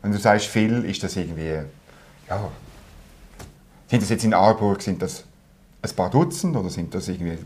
wenn 0.00 0.12
du 0.12 0.18
sagst 0.18 0.46
viel, 0.46 0.84
ist 0.84 1.02
das 1.02 1.16
irgendwie, 1.16 1.58
ja, 2.28 2.48
sind 3.88 4.00
das 4.00 4.08
jetzt 4.08 4.22
in 4.22 4.32
Aarburg, 4.32 4.80
sind 4.80 5.02
das 5.02 5.24
ein 5.82 5.90
paar 5.96 6.08
Dutzend 6.08 6.54
oder 6.54 6.70
sind 6.70 6.94
das 6.94 7.08
irgendwie 7.08 7.36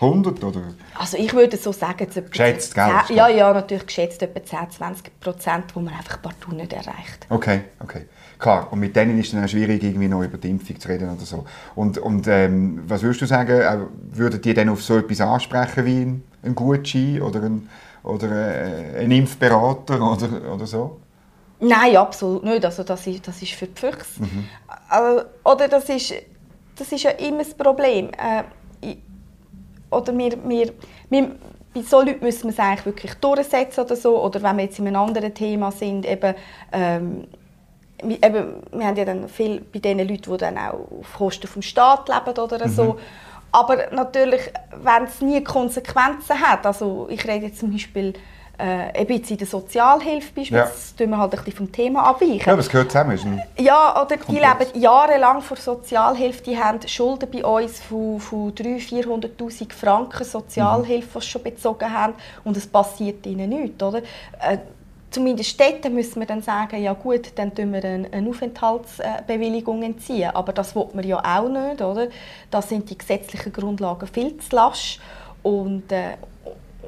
100 0.00 0.44
oder? 0.44 0.62
Also 0.94 1.16
ich 1.16 1.34
würde 1.34 1.56
so 1.56 1.72
sagen, 1.72 2.06
geschätzt, 2.30 2.76
gell? 2.76 2.88
10, 3.08 3.16
ja, 3.16 3.26
ja, 3.26 3.52
natürlich 3.52 3.86
geschätzt 3.86 4.22
etwa 4.22 4.44
10, 4.44 4.70
20 4.70 5.18
Prozent, 5.18 5.74
wo 5.74 5.80
man 5.80 5.94
einfach 5.94 6.22
partout 6.22 6.54
nicht 6.54 6.72
erreicht. 6.72 7.26
Okay, 7.30 7.62
okay. 7.80 8.06
Klar, 8.42 8.72
und 8.72 8.80
mit 8.80 8.96
denen 8.96 9.20
ist 9.20 9.26
es 9.26 9.38
dann 9.38 9.46
schwierig, 9.46 9.84
irgendwie 9.84 10.08
noch 10.08 10.20
über 10.20 10.36
die 10.36 10.50
Impfung 10.50 10.80
zu 10.80 10.88
reden 10.88 11.08
oder 11.08 11.24
so. 11.24 11.44
Und, 11.76 11.96
und 11.98 12.26
ähm, 12.26 12.82
was 12.88 13.00
würdest 13.02 13.20
du 13.20 13.26
sagen, 13.26 13.52
äh, 13.52 13.78
würden 14.16 14.42
die 14.42 14.52
dann 14.52 14.68
auf 14.68 14.82
so 14.82 14.98
etwas 14.98 15.20
ansprechen 15.20 15.84
wie 15.86 16.00
ein, 16.00 16.24
ein 16.42 16.54
Gutschein 16.56 17.22
oder 17.22 17.40
ein, 17.44 17.68
oder 18.02 18.28
äh, 18.32 19.04
ein 19.04 19.12
Impfberater 19.12 19.94
oder, 19.94 20.54
oder 20.54 20.66
so? 20.66 20.98
Nein, 21.60 21.96
absolut 21.96 22.42
nicht. 22.42 22.64
Also 22.64 22.82
das 22.82 23.06
ist, 23.06 23.28
das 23.28 23.40
ist 23.40 23.52
für 23.52 23.68
die 23.68 23.80
Füchse. 23.80 24.20
Mhm. 24.20 24.48
Also, 24.88 25.22
oder 25.44 25.68
das 25.68 25.88
ist, 25.88 26.12
das 26.74 26.90
ist 26.90 27.04
ja 27.04 27.10
immer 27.12 27.44
das 27.44 27.54
Problem. 27.54 28.08
Äh, 28.08 28.42
ich, 28.80 28.98
oder 29.88 30.18
wir, 30.18 30.32
wir, 30.48 30.72
wir, 31.10 31.30
bei 31.72 31.82
solchen 31.82 32.08
Leuten 32.08 32.24
müssen 32.24 32.42
wir 32.42 32.50
es 32.50 32.58
eigentlich 32.58 32.86
wirklich 32.86 33.14
durchsetzen 33.14 33.84
oder 33.84 33.94
so. 33.94 34.20
Oder 34.20 34.42
wenn 34.42 34.56
wir 34.56 34.64
jetzt 34.64 34.80
in 34.80 34.88
einem 34.88 35.00
anderen 35.00 35.32
Thema 35.32 35.70
sind, 35.70 36.04
eben, 36.06 36.34
ähm, 36.72 37.28
eben, 38.02 38.62
wir 38.72 38.86
haben 38.86 38.96
ja 38.96 39.04
dann 39.04 39.28
viel 39.28 39.60
bei 39.60 39.78
den 39.78 39.98
Leuten, 39.98 40.30
die 40.30 40.36
dann 40.36 40.58
auch 40.58 40.88
auf 41.00 41.14
Kosten 41.16 41.46
vom 41.46 41.62
Staat 41.62 42.08
leben 42.08 42.38
oder 42.38 42.68
so. 42.68 42.84
Mhm. 42.84 42.98
Aber 43.52 43.76
natürlich, 43.92 44.40
wenn 44.82 45.04
es 45.04 45.20
nie 45.20 45.44
Konsequenzen 45.44 46.40
hat, 46.40 46.64
also 46.64 47.06
ich 47.10 47.26
rede 47.26 47.46
jetzt 47.46 47.60
zum 47.60 47.70
Beispiel 47.70 48.14
äh, 48.58 48.98
ein 48.98 49.06
bisschen 49.06 49.32
in 49.32 49.38
der 49.38 49.46
Sozialhilfe 49.46 50.32
beispielsweise, 50.34 50.94
ja. 50.98 51.04
tun 51.04 51.10
wir 51.10 51.18
halt 51.18 51.32
ein 51.32 51.38
bisschen 51.38 51.52
vom 51.52 51.72
Thema 51.72 52.04
abweichen. 52.04 52.42
Ja, 52.46 52.52
aber 52.52 52.60
es 52.60 52.68
gehört 52.68 52.92
zusammen. 52.92 53.42
ja, 53.58 54.02
oder 54.02 54.16
die 54.16 54.32
leben 54.32 54.80
jahrelang 54.80 55.42
vor 55.42 55.56
Sozialhilfe, 55.56 56.42
die 56.44 56.58
haben 56.58 56.78
Schulden 56.86 57.30
bei 57.30 57.44
uns 57.44 57.80
von, 57.80 58.20
von 58.20 58.54
300'000, 58.54 59.04
400'000 59.04 59.72
Franken 59.72 60.24
Sozialhilfe, 60.24 61.08
mhm. 61.08 61.20
die 61.20 61.20
sie 61.20 61.30
schon 61.30 61.42
bezogen 61.42 61.92
haben 61.92 62.14
und 62.44 62.56
es 62.56 62.66
passiert 62.66 63.26
ihnen 63.26 63.50
nichts, 63.50 63.82
oder? 63.82 63.98
Äh, 64.40 64.58
zumindest 65.12 65.60
dort 65.60 65.88
müssen 65.90 66.20
wir 66.20 66.26
dann 66.26 66.42
sagen, 66.42 66.82
ja 66.82 66.92
gut, 66.94 67.32
dann 67.36 67.54
tun 67.54 67.72
wir 67.72 67.84
eine, 67.84 68.28
Aufenthaltsbewilligung 68.28 69.82
entziehen. 69.82 70.30
Aber 70.34 70.52
das 70.52 70.74
will 70.74 70.88
man 70.94 71.06
ja 71.06 71.18
auch 71.18 71.48
nicht, 71.48 71.82
oder? 71.82 72.08
Da 72.50 72.62
sind 72.62 72.90
die 72.90 72.98
gesetzlichen 72.98 73.52
Grundlagen 73.52 74.08
viel 74.08 74.36
zu 74.38 74.56
lasch. 74.56 74.98
Und, 75.42 75.90
äh, 75.92 76.16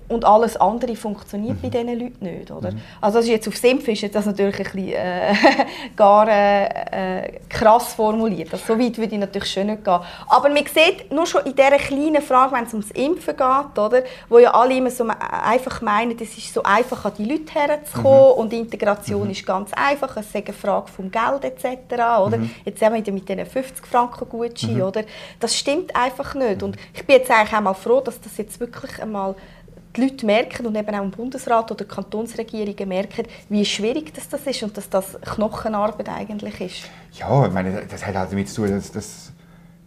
und 0.06 0.24
alles 0.24 0.56
andere 0.56 0.96
funktioniert 0.96 1.56
mhm. 1.56 1.62
bei 1.62 1.68
diesen 1.70 1.98
Leuten 1.98 2.24
nicht. 2.24 2.50
Oder? 2.50 2.72
Mhm. 2.72 2.80
Also 3.00 3.18
das 3.18 3.26
ist 3.26 3.30
jetzt 3.30 3.48
auf 3.48 3.56
Simpf 3.56 3.88
ist 3.88 4.14
das 4.14 4.26
natürlich 4.26 4.58
ein 4.58 4.64
bisschen, 4.64 4.92
äh, 4.92 5.34
gar 5.96 6.28
äh, 6.28 7.22
äh, 7.24 7.32
krass 7.48 7.94
formuliert. 7.94 8.52
Also, 8.52 8.74
so 8.74 8.78
weit 8.78 8.98
würde 8.98 9.14
ich 9.14 9.20
natürlich 9.20 9.50
schon 9.50 9.66
nicht 9.66 9.82
gehen. 9.82 10.00
Aber 10.28 10.48
man 10.48 10.64
sieht 10.66 11.10
nur 11.10 11.26
schon 11.26 11.44
in 11.44 11.54
dieser 11.54 11.78
kleinen 11.78 12.20
Frage, 12.20 12.54
wenn 12.54 12.64
es 12.64 12.72
ums 12.74 12.90
Impfen 12.90 13.34
geht, 13.36 13.78
oder, 13.78 14.02
wo 14.28 14.38
ja 14.38 14.52
alle 14.52 14.76
immer 14.76 14.90
so 14.90 15.06
einfach 15.06 15.80
meinen, 15.80 16.16
es 16.20 16.36
ist 16.36 16.52
so 16.52 16.62
einfach, 16.62 17.04
an 17.06 17.12
die 17.16 17.24
Leute 17.24 17.54
herzukommen 17.54 18.34
mhm. 18.34 18.40
und 18.40 18.52
Integration 18.52 19.24
mhm. 19.24 19.30
ist 19.30 19.46
ganz 19.46 19.72
einfach, 19.72 20.16
es 20.18 20.26
ist 20.26 20.36
eine 20.36 20.52
Frage 20.52 20.88
vom 20.88 21.10
Geld 21.10 21.44
etc. 21.44 21.94
Oder? 22.26 22.38
Mhm. 22.38 22.50
Jetzt 22.64 22.82
haben 22.82 22.94
wir 22.94 23.12
mit 23.12 23.28
diesen 23.28 23.46
50 23.46 23.86
Franken 23.86 24.28
Gutschein, 24.28 24.74
mhm. 24.74 24.82
oder? 24.82 25.04
Das 25.40 25.56
stimmt 25.56 25.96
einfach 25.96 26.34
nicht. 26.34 26.62
Und 26.62 26.76
ich 26.92 27.06
bin 27.06 27.16
jetzt 27.16 27.30
eigentlich 27.30 27.54
auch 27.54 27.62
mal 27.62 27.74
froh, 27.74 28.00
dass 28.00 28.20
das 28.20 28.36
jetzt 28.36 28.60
wirklich 28.60 29.00
einmal 29.00 29.34
die 29.96 30.02
Leute 30.02 30.26
merken 30.26 30.66
und 30.66 30.76
eben 30.76 30.94
auch 30.94 31.02
im 31.02 31.10
Bundesrat 31.10 31.70
oder 31.70 31.84
Kantonsregierungen 31.84 32.88
merken, 32.88 33.24
wie 33.48 33.64
schwierig 33.64 34.12
das, 34.14 34.28
das 34.28 34.46
ist 34.46 34.62
und 34.62 34.76
dass 34.76 34.88
das 34.88 35.18
Knochenarbeit 35.20 36.08
eigentlich 36.08 36.60
ist. 36.60 36.90
Ja, 37.18 37.46
ich 37.46 37.52
meine, 37.52 37.82
das 37.88 38.04
hat 38.06 38.14
halt 38.14 38.32
damit 38.32 38.48
zu 38.48 38.62
tun, 38.62 38.70
dass, 38.70 38.90
dass 38.90 39.32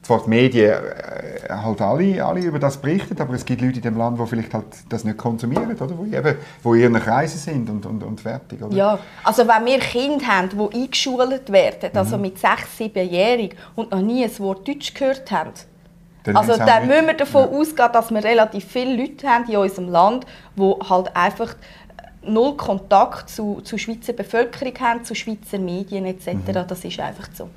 zwar 0.07 0.23
die 0.23 0.29
Medien 0.29 0.71
äh, 0.71 1.49
halt 1.49 1.81
alle, 1.81 2.25
alle 2.25 2.39
über 2.39 2.59
das 2.59 2.77
berichten, 2.77 3.19
aber 3.19 3.33
es 3.33 3.43
gibt 3.43 3.61
Leute 3.61 3.75
in 3.77 3.81
dem 3.81 3.97
Land, 3.97 4.17
die 4.19 4.25
vielleicht 4.25 4.53
halt 4.53 4.65
das 4.87 5.03
nicht 5.03 5.17
konsumieren, 5.17 5.75
oder? 5.75 5.97
Wo, 5.97 6.05
eben, 6.05 6.35
wo 6.63 6.73
in 6.73 6.81
ihren 6.81 6.93
Kreisen 7.01 7.37
sind 7.37 7.69
und, 7.69 7.85
und, 7.85 8.03
und 8.03 8.21
fertig. 8.21 8.63
Oder? 8.63 8.75
Ja, 8.75 8.99
also 9.25 9.45
wenn 9.45 9.65
wir 9.65 9.79
Kinder 9.79 10.25
haben, 10.25 10.49
die 10.49 10.79
eingeschult 10.81 11.51
werden, 11.51 11.89
also 11.93 12.15
mhm. 12.15 12.21
mit 12.21 12.39
sechs, 12.39 12.77
siebenjährig 12.77 13.55
und 13.75 13.91
noch 13.91 14.01
nie 14.01 14.23
ein 14.23 14.39
Wort 14.39 14.65
Deutsch 14.65 14.93
gehört 14.93 15.29
haben, 15.29 15.51
also 16.33 16.57
dann 16.57 16.87
müssen 16.87 17.07
wir 17.07 17.13
davon 17.13 17.51
ja. 17.51 17.57
ausgehen, 17.57 17.89
dass 17.93 18.11
wir 18.11 18.23
relativ 18.23 18.65
viele 18.65 18.95
Leute 18.95 19.27
haben 19.27 19.49
in 19.49 19.57
unserem 19.57 19.89
Land, 19.89 20.25
die 20.55 20.73
halt 20.89 21.15
einfach 21.15 21.55
null 22.27 22.57
Kontakt 22.57 23.29
zu, 23.29 23.61
zur 23.61 23.79
Schweizer 23.79 24.13
Bevölkerung 24.13 24.73
haben, 24.79 25.03
zu 25.03 25.15
Schweizer 25.15 25.59
Medien 25.59 26.05
etc. 26.05 26.27
Mhm. 26.27 26.67
Das 26.67 26.83
ist 26.83 26.99
einfach 26.99 27.29
so. 27.33 27.49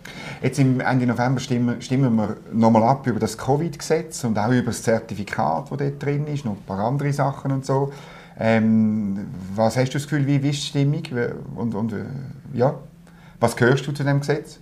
Jetzt 0.42 0.58
im 0.58 0.80
Ende 0.80 1.06
November 1.06 1.40
stimmen, 1.40 1.80
stimmen 1.82 2.14
wir 2.16 2.36
nochmal 2.52 2.84
ab 2.84 3.06
über 3.06 3.18
das 3.18 3.36
Covid-Gesetz 3.36 4.24
und 4.24 4.38
auch 4.38 4.50
über 4.50 4.66
das 4.66 4.82
Zertifikat, 4.82 5.70
das 5.70 5.78
dort 5.78 6.02
drin 6.02 6.26
ist, 6.26 6.44
noch 6.44 6.52
ein 6.52 6.62
paar 6.62 6.80
andere 6.80 7.12
Sachen 7.12 7.52
und 7.52 7.66
so. 7.66 7.92
Ähm, 8.38 9.26
was 9.54 9.76
hast 9.76 9.90
du 9.90 9.98
das 9.98 10.04
Gefühl, 10.04 10.26
wie 10.26 10.36
ist 10.36 10.62
die 10.62 10.66
Stimmung 10.68 11.02
und, 11.56 11.74
und 11.74 11.92
äh, 11.92 12.04
ja, 12.54 12.74
was 13.38 13.56
gehörst 13.56 13.86
du 13.86 13.92
zu 13.92 14.04
dem 14.04 14.20
Gesetz? 14.20 14.58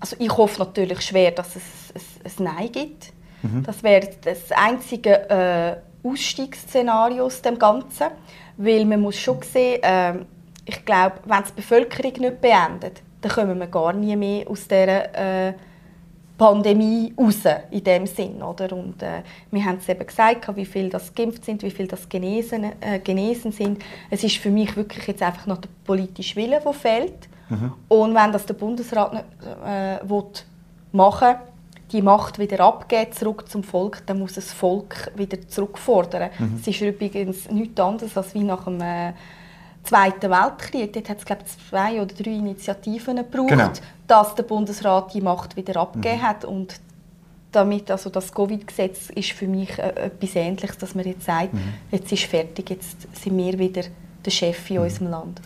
Also 0.00 0.16
ich 0.18 0.36
hoffe 0.36 0.60
natürlich 0.60 1.00
schwer, 1.02 1.32
dass 1.32 1.56
es 1.56 2.38
ein 2.38 2.44
Nein 2.44 2.72
gibt. 2.72 3.12
Mhm. 3.42 3.62
Das 3.64 3.82
wäre 3.82 4.08
das 4.24 4.50
einzige 4.52 5.28
äh, 5.30 5.76
Ausstiegsszenario 6.06 7.24
aus 7.24 7.42
dem 7.42 7.58
Ganzen, 7.58 8.08
weil 8.56 8.84
man 8.84 9.00
muss 9.00 9.18
schon 9.18 9.42
sehen, 9.42 9.82
äh, 9.82 10.14
ich 10.64 10.84
glaube, 10.84 11.16
wenn 11.24 11.42
die 11.44 11.52
Bevölkerung 11.56 12.12
nicht 12.12 12.40
beendet, 12.40 13.02
dann 13.20 13.32
kommen 13.32 13.58
wir 13.58 13.66
gar 13.66 13.92
nie 13.92 14.14
mehr 14.16 14.48
aus 14.48 14.68
dieser 14.68 15.48
äh, 15.48 15.54
Pandemie 16.36 17.12
raus, 17.18 17.40
in 17.70 17.82
dem 17.82 18.06
Sinn. 18.06 18.42
Oder? 18.42 18.72
Und, 18.72 19.02
äh, 19.02 19.22
wir 19.50 19.64
haben 19.64 19.78
es 19.78 19.88
eben 19.88 20.06
gesagt, 20.06 20.54
wie 20.56 20.64
viele 20.64 20.88
das 20.88 21.12
geimpft 21.12 21.44
sind, 21.44 21.62
wie 21.62 21.70
viele 21.70 21.88
das 21.88 22.08
genesen, 22.08 22.64
äh, 22.80 23.00
genesen 23.00 23.50
sind. 23.50 23.82
Es 24.08 24.22
ist 24.22 24.36
für 24.36 24.50
mich 24.50 24.76
wirklich 24.76 25.06
jetzt 25.06 25.22
einfach 25.22 25.46
noch 25.46 25.58
der 25.58 25.68
politische 25.84 26.36
Wille, 26.36 26.60
der 26.64 26.72
fehlt. 26.72 27.28
Mhm. 27.48 27.72
Und 27.88 28.14
wenn 28.14 28.30
das 28.30 28.46
der 28.46 28.54
Bundesrat 28.54 29.12
nicht 29.14 29.24
äh, 29.66 29.98
will 30.08 30.24
machen 30.92 31.34
die 31.92 32.02
Macht 32.02 32.38
wieder 32.38 32.60
abgeben, 32.60 33.12
zurück 33.12 33.48
zum 33.48 33.62
Volk, 33.62 34.02
dann 34.06 34.18
muss 34.18 34.34
das 34.34 34.52
Volk 34.52 35.10
wieder 35.16 35.48
zurückfordern. 35.48 36.30
Mhm. 36.38 36.58
Es 36.60 36.66
ist 36.66 36.80
übrigens 36.80 37.50
nichts 37.50 37.80
anderes 37.80 38.16
als 38.16 38.34
wie 38.34 38.44
nach 38.44 38.64
dem 38.64 38.80
äh, 38.80 39.12
Zweiten 39.84 40.30
Weltkrieg. 40.30 40.92
Dort 40.92 41.08
hat 41.08 41.18
es 41.18 41.24
glaube 41.24 41.44
zwei 41.44 42.02
oder 42.02 42.14
drei 42.14 42.32
Initiativen 42.32 43.16
gebraucht, 43.16 43.48
genau. 43.48 43.70
dass 44.06 44.34
der 44.34 44.42
Bundesrat 44.42 45.14
die 45.14 45.22
Macht 45.22 45.56
wieder 45.56 45.80
abgegeben 45.80 46.18
mhm. 46.18 46.22
hat. 46.22 46.44
Und 46.44 46.74
damit, 47.52 47.90
also 47.90 48.10
das 48.10 48.32
Covid-Gesetz 48.34 49.10
ist 49.10 49.32
für 49.32 49.46
mich 49.46 49.78
äh, 49.78 49.88
etwas 49.88 50.36
Ähnliches, 50.36 50.76
dass 50.76 50.94
man 50.94 51.06
jetzt 51.06 51.24
sagt, 51.24 51.54
mhm. 51.54 51.74
jetzt 51.90 52.12
ist 52.12 52.24
fertig, 52.24 52.68
jetzt 52.70 53.08
sind 53.16 53.36
wir 53.36 53.58
wieder 53.58 53.82
der 54.28 54.30
Chef 54.30 54.70
in 54.70 54.76
mhm. 54.76 54.82
unserem 54.82 55.10
Land. 55.10 55.40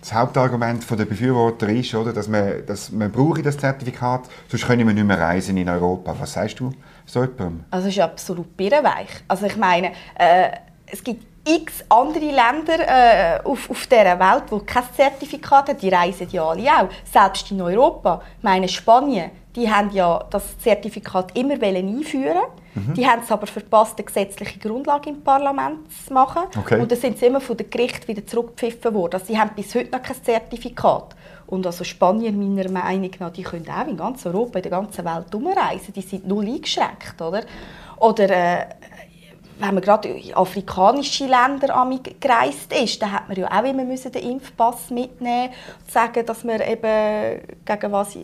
Das 0.00 0.14
Hauptargument 0.14 0.84
der 0.90 1.04
Befürworter 1.04 1.68
ist, 1.68 1.94
oder, 1.94 2.12
dass 2.12 2.28
man, 2.28 2.64
dass 2.66 2.90
man 2.90 3.10
brauche 3.10 3.42
das 3.42 3.58
Zertifikat, 3.58 4.22
sonst 4.48 4.66
können 4.66 4.86
wir 4.86 4.94
nicht 4.94 5.06
mehr 5.06 5.18
reisen 5.18 5.56
in 5.56 5.68
Europa. 5.68 6.14
Was 6.18 6.32
sagst 6.32 6.60
du 6.60 6.72
so 7.04 7.20
jemandem? 7.20 7.64
Also 7.70 7.88
es 7.88 7.96
ist 7.96 8.02
absolut 8.02 8.56
birrenweich. 8.56 9.08
Also 9.26 9.46
ich 9.46 9.56
meine, 9.56 9.92
äh, 10.14 10.50
es 10.86 11.02
gibt 11.02 11.24
x 11.44 11.84
andere 11.88 12.26
Länder 12.26 12.78
äh, 12.78 13.40
auf, 13.42 13.70
auf 13.70 13.86
dieser 13.86 14.18
Welt, 14.18 14.44
die 14.52 14.64
kein 14.66 14.84
Zertifikat 14.94 15.68
haben, 15.68 15.78
die 15.78 15.88
reisen 15.88 16.28
ja 16.30 16.44
alle 16.44 16.70
auch. 16.70 16.88
Selbst 17.10 17.50
in 17.50 17.60
Europa. 17.60 18.22
Ich 18.38 18.44
meine, 18.44 18.68
Spanien, 18.68 19.30
die 19.56 19.70
haben 19.70 19.90
ja 19.92 20.24
das 20.30 20.58
Zertifikat 20.58 21.36
immer 21.36 21.60
einführen 21.62 22.36
mhm. 22.74 22.94
Die 22.94 23.06
haben 23.06 23.22
es 23.22 23.32
aber 23.32 23.46
verpasst, 23.46 23.98
eine 23.98 24.04
gesetzliche 24.04 24.58
Grundlage 24.58 25.10
im 25.10 25.22
Parlament 25.22 25.78
zu 26.06 26.12
machen. 26.12 26.42
Okay. 26.56 26.80
Und 26.80 26.90
dann 26.90 26.98
sind 26.98 27.18
sie 27.18 27.26
immer 27.26 27.40
von 27.40 27.56
den 27.56 27.68
Gericht 27.70 28.06
wieder 28.06 28.26
zurückgepfiffen 28.26 28.94
worden. 28.94 29.14
Also 29.14 29.26
sie 29.26 29.38
haben 29.38 29.50
bis 29.56 29.74
heute 29.74 29.90
noch 29.90 30.02
kein 30.02 30.22
Zertifikat. 30.22 31.16
Und 31.46 31.66
also 31.66 31.82
Spanier, 31.82 32.30
meiner 32.32 32.70
Meinung 32.70 33.10
nach, 33.18 33.32
die 33.32 33.42
können 33.42 33.68
auch 33.68 33.86
in 33.86 33.96
ganz 33.96 34.26
Europa, 34.26 34.58
in 34.58 34.62
der 34.62 34.70
ganzen 34.70 35.04
Welt 35.04 35.34
umreisen. 35.34 35.94
Die 35.94 36.02
sind 36.02 36.26
null 36.26 36.46
eingeschränkt, 36.46 37.20
oder? 37.20 37.42
Oder 37.96 38.30
äh, 38.30 38.66
wenn 39.58 39.74
man 39.74 39.80
gerade 39.80 40.08
in 40.08 40.34
afrikanische 40.34 41.24
Länder 41.24 41.90
gereist 42.20 42.72
ist, 42.72 43.02
dann 43.02 43.12
hat 43.12 43.28
man 43.28 43.36
ja 43.36 43.46
auch 43.50 43.64
immer 43.64 43.84
den 43.84 44.30
Impfpass 44.30 44.90
mitnehmen 44.90 45.50
und 45.80 45.90
sagen, 45.90 46.24
dass 46.24 46.44
man 46.44 46.60
eben 46.60 47.40
gegen 47.64 47.92
was 47.92 48.16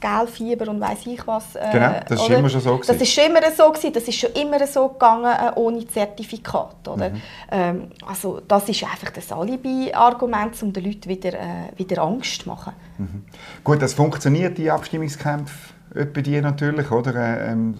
Gelfieber 0.00 0.68
und 0.68 0.80
weiß 0.80 1.06
ich 1.06 1.26
was. 1.26 1.56
Äh, 1.56 1.68
genau, 1.72 1.94
das 2.08 2.20
ist 2.20 2.30
immer 2.30 2.48
schon 2.48 2.60
so 2.60 2.76
gewesen. 2.76 2.98
Das 2.98 3.08
ist 3.08 3.18
immer 3.18 3.40
so 3.56 3.70
gewesen, 3.70 3.92
das 3.92 4.08
ist 4.08 4.14
schon 4.16 4.30
immer 4.32 4.66
so 4.66 4.88
gegangen 4.88 5.24
äh, 5.24 5.58
ohne 5.58 5.86
Zertifikat, 5.86 6.88
oder? 6.88 7.10
Mhm. 7.10 7.22
Ähm, 7.50 7.88
also 8.06 8.40
das 8.46 8.68
ist 8.68 8.82
einfach 8.84 9.10
das 9.10 9.30
Alibi-Argument, 9.32 10.62
um 10.62 10.72
den 10.72 10.84
Leuten 10.84 11.08
wieder, 11.08 11.34
äh, 11.34 11.76
wieder 11.76 12.02
Angst 12.02 12.42
zu 12.42 12.48
machen. 12.48 12.72
Mhm. 12.98 13.24
Gut, 13.64 13.82
das 13.82 13.94
funktioniert 13.94 14.58
die 14.58 14.70
Abstimmungskämpfe 14.70 15.74
bei 15.94 16.22
dir 16.22 16.42
natürlich, 16.42 16.90
oder? 16.90 17.14
Äh, 17.14 17.52
ähm, 17.52 17.74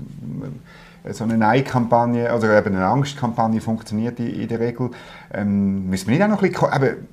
so 1.11 1.25
eine 1.25 1.39
Nein-Kampagne 1.39 2.35
oder 2.35 2.59
eben 2.59 2.75
eine 2.75 2.87
Angstkampagne 2.87 3.61
funktioniert 3.61 4.19
in, 4.19 4.41
in 4.41 4.49
der 4.49 4.61
Regel. 4.61 4.91
Ähm, 5.33 5.89
müssen 5.89 6.09
wir 6.09 6.15
nicht 6.15 6.25
auch 6.25 6.29
noch 6.29 6.43
ein 6.43 6.51
bisschen, 6.51 6.69
eben, 6.75 7.09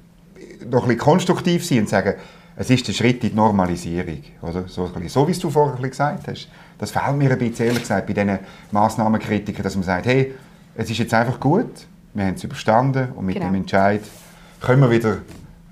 noch 0.69 0.83
ein 0.83 0.87
bisschen 0.87 0.97
konstruktiv 0.97 1.65
sein 1.65 1.79
und 1.79 1.89
sagen, 1.89 2.15
es 2.57 2.69
ist 2.69 2.87
der 2.87 2.93
Schritt 2.93 3.23
in 3.23 3.31
die 3.31 3.35
Normalisierung. 3.35 4.21
Oder? 4.41 4.67
So, 4.67 4.89
so 5.07 5.27
wie 5.27 5.33
du 5.33 5.49
vorher 5.49 5.89
gesagt 5.89 6.27
hast. 6.27 6.47
Das 6.77 6.91
fehlt 6.91 7.15
mir 7.15 7.31
ein 7.31 7.37
bisschen, 7.37 7.67
ehrlich 7.67 7.81
gesagt, 7.81 8.07
bei 8.07 8.13
diesen 8.13 8.39
Massnahmenkritikern, 8.71 9.63
dass 9.63 9.75
man 9.75 9.83
sagt, 9.83 10.05
hey, 10.05 10.33
es 10.75 10.89
ist 10.89 10.97
jetzt 10.97 11.13
einfach 11.13 11.39
gut, 11.39 11.87
wir 12.13 12.25
haben 12.25 12.35
es 12.35 12.43
überstanden 12.43 13.11
und 13.15 13.25
mit 13.25 13.35
genau. 13.35 13.47
dem 13.47 13.55
Entscheid 13.55 14.01
können 14.61 14.81
wir 14.81 14.91
wieder 14.91 15.17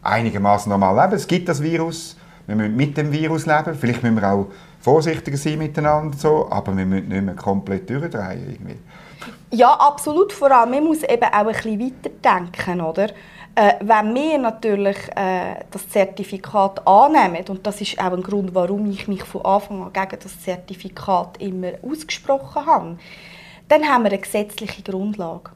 einigermaßen 0.02 0.70
normal 0.70 1.04
leben. 1.04 1.16
Es 1.16 1.28
gibt 1.28 1.50
das 1.50 1.62
Virus, 1.62 2.18
wir 2.48 2.56
müssen 2.56 2.76
mit 2.76 2.98
dem 2.98 3.12
Virus 3.12 3.46
leben, 3.46 3.76
vielleicht 3.76 4.04
müssen 4.04 4.16
wir 4.16 4.30
auch 4.30 4.48
vorsichtiger 4.80 5.38
sein 5.38 5.58
miteinander, 5.58 6.18
so, 6.18 6.48
aber 6.50 6.76
wir 6.76 6.86
müssen 6.86 7.08
nicht 7.08 7.24
mehr 7.24 7.36
komplett 7.36 7.90
durchdrehen. 7.90 8.46
Irgendwie. 8.50 8.78
Ja, 9.52 9.74
absolut. 9.74 10.34
Vor 10.34 10.52
allem, 10.52 10.72
man 10.72 10.84
muss 10.84 11.04
eben 11.04 11.24
auch 11.24 11.34
ein 11.34 11.48
bisschen 11.48 11.80
weiterdenken, 11.80 12.82
oder? 12.82 13.08
Äh, 13.56 13.74
wenn 13.82 14.16
wir 14.16 14.38
natürlich 14.40 14.98
äh, 15.16 15.64
das 15.70 15.88
Zertifikat 15.90 16.88
annehmen, 16.88 17.46
und 17.50 17.66
das 17.66 17.82
ist 17.82 18.00
auch 18.00 18.12
ein 18.12 18.24
Grund, 18.24 18.56
warum 18.56 18.90
ich 18.90 19.08
mich 19.08 19.24
von 19.24 19.46
Anfang 19.46 19.84
an 19.84 19.94
gegen 19.94 20.22
das 20.24 20.42
Zertifikat 20.42 21.40
immer 21.40 21.74
ausgesprochen 21.84 22.66
habe, 22.66 22.98
dann 23.68 23.84
haben 23.84 24.04
wir 24.04 24.12
eine 24.12 24.20
gesetzliche 24.20 24.82
Grundlage. 24.82 25.52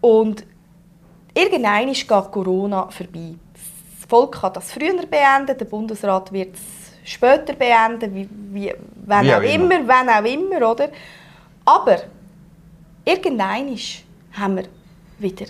Und 0.00 0.44
irgendwann 1.34 1.92
geht 1.92 2.08
Corona 2.08 2.88
vorbei. 2.90 3.34
Das 3.54 4.08
Volk 4.08 4.40
kann 4.40 4.52
das 4.52 4.72
früher 4.72 5.06
beenden, 5.06 5.56
der 5.56 5.64
Bundesrat 5.66 6.32
wird 6.32 6.56
es 6.56 7.12
später 7.12 7.52
beenden, 7.52 8.12
wie, 8.12 8.28
wie, 8.52 8.74
wenn 9.06 9.24
wie 9.24 9.32
auch, 9.32 9.38
auch 9.38 9.42
immer. 9.42 9.74
immer, 9.76 9.88
wenn 9.88 10.08
auch 10.08 10.24
immer, 10.24 10.70
oder? 10.70 10.88
Aber 11.64 11.98
irgendwann 13.04 13.78
haben 14.32 14.56
wir 14.56 14.64
wieder 15.18 15.46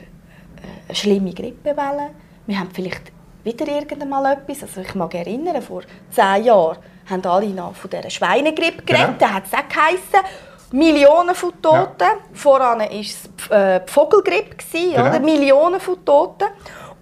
eine 0.86 0.94
schlimme 0.94 1.32
Grippewelle. 1.32 2.10
Wir 2.46 2.58
haben 2.58 2.70
vielleicht 2.72 3.12
wieder 3.44 3.68
irgendwann 3.68 4.24
etwas. 4.26 4.62
Also 4.62 4.80
ich 4.80 4.94
mag 4.94 5.14
erinnern, 5.14 5.60
vor 5.62 5.82
zehn 6.10 6.44
Jahren 6.44 6.78
haben 7.08 7.24
alle 7.24 7.48
noch 7.48 7.74
von 7.74 7.90
dieser 7.90 8.10
Schweinegrippe 8.10 8.82
geredet. 8.82 9.18
Genau. 9.18 9.18
Da 9.18 9.34
hat 9.34 9.44
es 9.46 9.52
auch 9.52 9.68
geheissen, 9.68 10.26
Millionen 10.72 11.34
von 11.34 11.52
Toten. 11.62 12.00
Ja. 12.00 12.18
Voran 12.32 12.80
war 12.80 12.90
es 12.90 13.28
äh, 13.50 13.80
die 13.86 13.92
Vogelgrippe, 13.92 14.56
genau. 14.72 15.00
oder? 15.00 15.20
Millionen 15.20 15.80
von 15.80 16.04
Toten. 16.04 16.48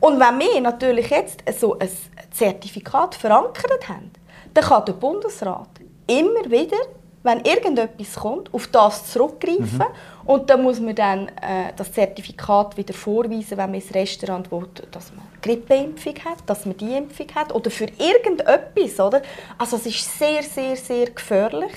Und 0.00 0.20
wenn 0.20 0.38
wir 0.38 0.60
natürlich 0.60 1.08
jetzt 1.08 1.42
so 1.58 1.78
ein 1.78 1.88
Zertifikat 2.30 3.14
verankert 3.14 3.88
haben, 3.88 4.10
dann 4.52 4.64
kann 4.64 4.84
der 4.84 4.92
Bundesrat 4.92 5.68
immer 6.06 6.44
wieder 6.50 6.76
wenn 7.24 7.40
irgendetwas 7.40 8.14
kommt, 8.14 8.52
auf 8.54 8.68
das 8.68 9.10
zurückgreifen. 9.10 9.78
Mhm. 9.78 9.84
Und 10.26 10.48
dann 10.48 10.62
muss 10.62 10.80
man 10.80 10.94
dann 10.94 11.28
äh, 11.28 11.72
das 11.76 11.92
Zertifikat 11.92 12.76
wieder 12.76 12.94
vorweisen, 12.94 13.58
wenn 13.58 13.70
man 13.70 13.74
ins 13.74 13.94
Restaurant 13.94 14.50
will, 14.50 14.66
dass 14.90 15.12
man 15.12 15.24
Grippeimpfung 15.42 16.14
hat, 16.24 16.38
dass 16.46 16.64
man 16.64 16.76
die 16.76 16.96
Impfung 16.96 17.26
hat 17.34 17.54
oder 17.54 17.70
für 17.70 17.86
irgendetwas, 17.98 18.98
oder? 19.00 19.20
Also 19.58 19.76
es 19.76 19.86
ist 19.86 20.18
sehr, 20.18 20.42
sehr, 20.42 20.76
sehr 20.76 21.10
gefährlich. 21.10 21.72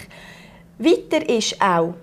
Weiter 0.77 1.27
ist 1.27 1.61
auch 1.61 1.93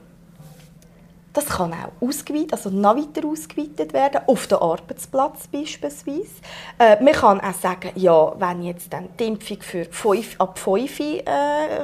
das 1.35 1.47
kann 1.47 1.73
auch 1.73 1.91
ausgeweitet, 2.01 2.53
also 2.53 2.71
noch 2.71 2.97
weiter 2.97 3.27
ausgeweitet 3.27 3.93
werden, 3.93 4.21
auf 4.27 4.47
den 4.47 4.59
Arbeitsplatz 4.59 5.49
beispielsweise. 5.49 6.31
Äh, 6.79 7.03
man 7.03 7.13
kann 7.13 7.41
auch 7.41 7.53
sagen, 7.53 7.91
ja, 7.97 8.33
wenn 8.39 8.63
jetzt 8.63 8.93
dann 8.93 9.09
die 9.19 9.25
Impfung 9.25 9.61
für 9.61 9.85
5, 9.85 10.41
ab 10.41 10.59
5 10.59 11.01
äh, 11.01 11.25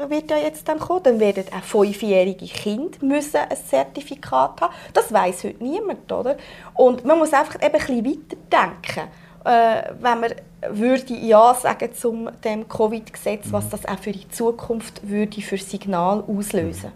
wird 0.08 0.30
ja 0.30 0.36
jetzt 0.36 0.68
dann 0.68 0.78
kommen, 0.78 1.02
dann 1.02 1.20
werden 1.20 1.44
auch 1.52 1.64
fünfjährige 1.64 2.46
Kinder 2.46 2.96
müssen 3.02 3.38
ein 3.38 3.56
Zertifikat 3.56 4.60
haben. 4.60 4.72
Das 4.92 5.12
weiß 5.12 5.44
heute 5.44 5.62
niemand, 5.62 6.10
oder? 6.12 6.36
Und 6.74 7.04
man 7.04 7.18
muss 7.18 7.32
einfach 7.32 7.56
eben 7.56 7.64
ein 7.64 7.72
bisschen 7.72 8.04
weiterdenken. 8.06 9.10
Äh, 9.44 9.94
wenn 10.00 10.20
man 10.20 10.34
würde 10.68 11.14
ja 11.14 11.54
sagen 11.54 11.92
zum 11.94 12.30
dem 12.44 12.68
Covid-Gesetz, 12.68 13.46
was 13.50 13.68
das 13.68 13.84
auch 13.86 13.98
für 13.98 14.12
die 14.12 14.28
Zukunft 14.28 15.08
würde 15.08 15.40
für 15.40 15.58
Signal 15.58 16.22
auslösen. 16.28 16.92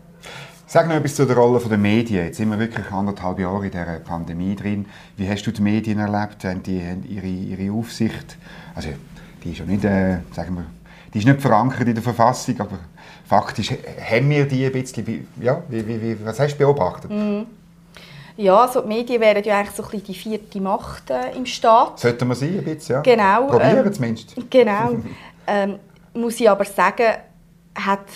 Sag 0.66 0.88
noch 0.88 0.94
etwas 0.94 1.14
zu 1.14 1.26
der 1.26 1.36
Rolle 1.36 1.60
der 1.60 1.76
Medien. 1.76 2.24
Jetzt 2.24 2.38
sind 2.38 2.50
wir 2.50 2.58
wirklich 2.58 2.90
anderthalb 2.90 3.38
Jahre 3.38 3.66
in 3.66 3.70
dieser 3.70 4.00
Pandemie 4.00 4.56
drin. 4.56 4.86
Wie 5.16 5.28
hast 5.28 5.44
du 5.46 5.52
die 5.52 5.60
Medien 5.60 5.98
erlebt? 5.98 6.42
Haben 6.44 6.62
die 6.62 6.82
haben 6.82 7.04
ihre, 7.06 7.26
ihre 7.26 7.72
Aufsicht, 7.72 8.38
also 8.74 8.88
die 9.42 9.52
ist 9.52 9.58
ja 9.58 9.66
nicht, 9.66 9.84
äh, 9.84 10.18
sagen 10.32 10.54
wir, 10.56 10.64
die 11.12 11.18
ist 11.18 11.26
nicht 11.26 11.42
verankert 11.42 11.86
in 11.86 11.94
der 11.94 12.02
Verfassung, 12.02 12.58
aber 12.60 12.78
faktisch 13.26 13.72
haben 13.72 14.30
wir 14.30 14.46
die 14.46 14.64
ein 14.64 14.72
bisschen, 14.72 15.28
ja, 15.40 15.62
wie, 15.68 15.86
wie, 15.86 16.24
was 16.24 16.40
hast 16.40 16.54
du 16.54 16.58
beobachtet? 16.58 17.10
Mhm. 17.10 17.46
Ja, 18.36 18.62
also 18.62 18.80
die 18.80 18.88
Medien 18.88 19.20
wären 19.20 19.44
ja 19.44 19.58
eigentlich 19.58 19.76
so 19.76 19.84
ein 19.84 19.90
bisschen 19.90 20.06
die 20.06 20.14
vierte 20.14 20.60
Macht 20.60 21.10
äh, 21.10 21.36
im 21.36 21.46
Staat. 21.46 22.00
Sollten 22.00 22.26
wir 22.26 22.34
sein, 22.34 22.58
ein 22.58 22.64
bisschen, 22.64 22.96
ja. 22.96 23.00
Genau. 23.02 23.46
Probieren 23.46 23.86
ähm, 23.86 23.92
zumindest. 23.92 24.34
Genau. 24.50 24.96
ähm, 25.46 25.78
muss 26.14 26.40
ich 26.40 26.50
aber 26.50 26.64
sagen, 26.64 27.12
hat 27.76 28.06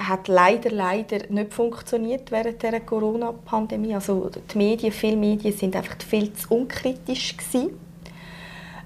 hat 0.00 0.28
leider, 0.28 0.70
leider 0.70 1.18
nicht 1.28 1.52
funktioniert 1.52 2.30
während 2.30 2.62
der 2.62 2.80
Corona-Pandemie. 2.80 3.94
Also 3.94 4.30
die 4.52 4.58
Medien, 4.58 4.92
viele 4.92 5.16
Medien 5.16 5.56
sind 5.56 5.76
einfach 5.76 5.96
viel 6.08 6.32
zu 6.32 6.54
unkritisch 6.54 7.36
gewesen. 7.36 7.78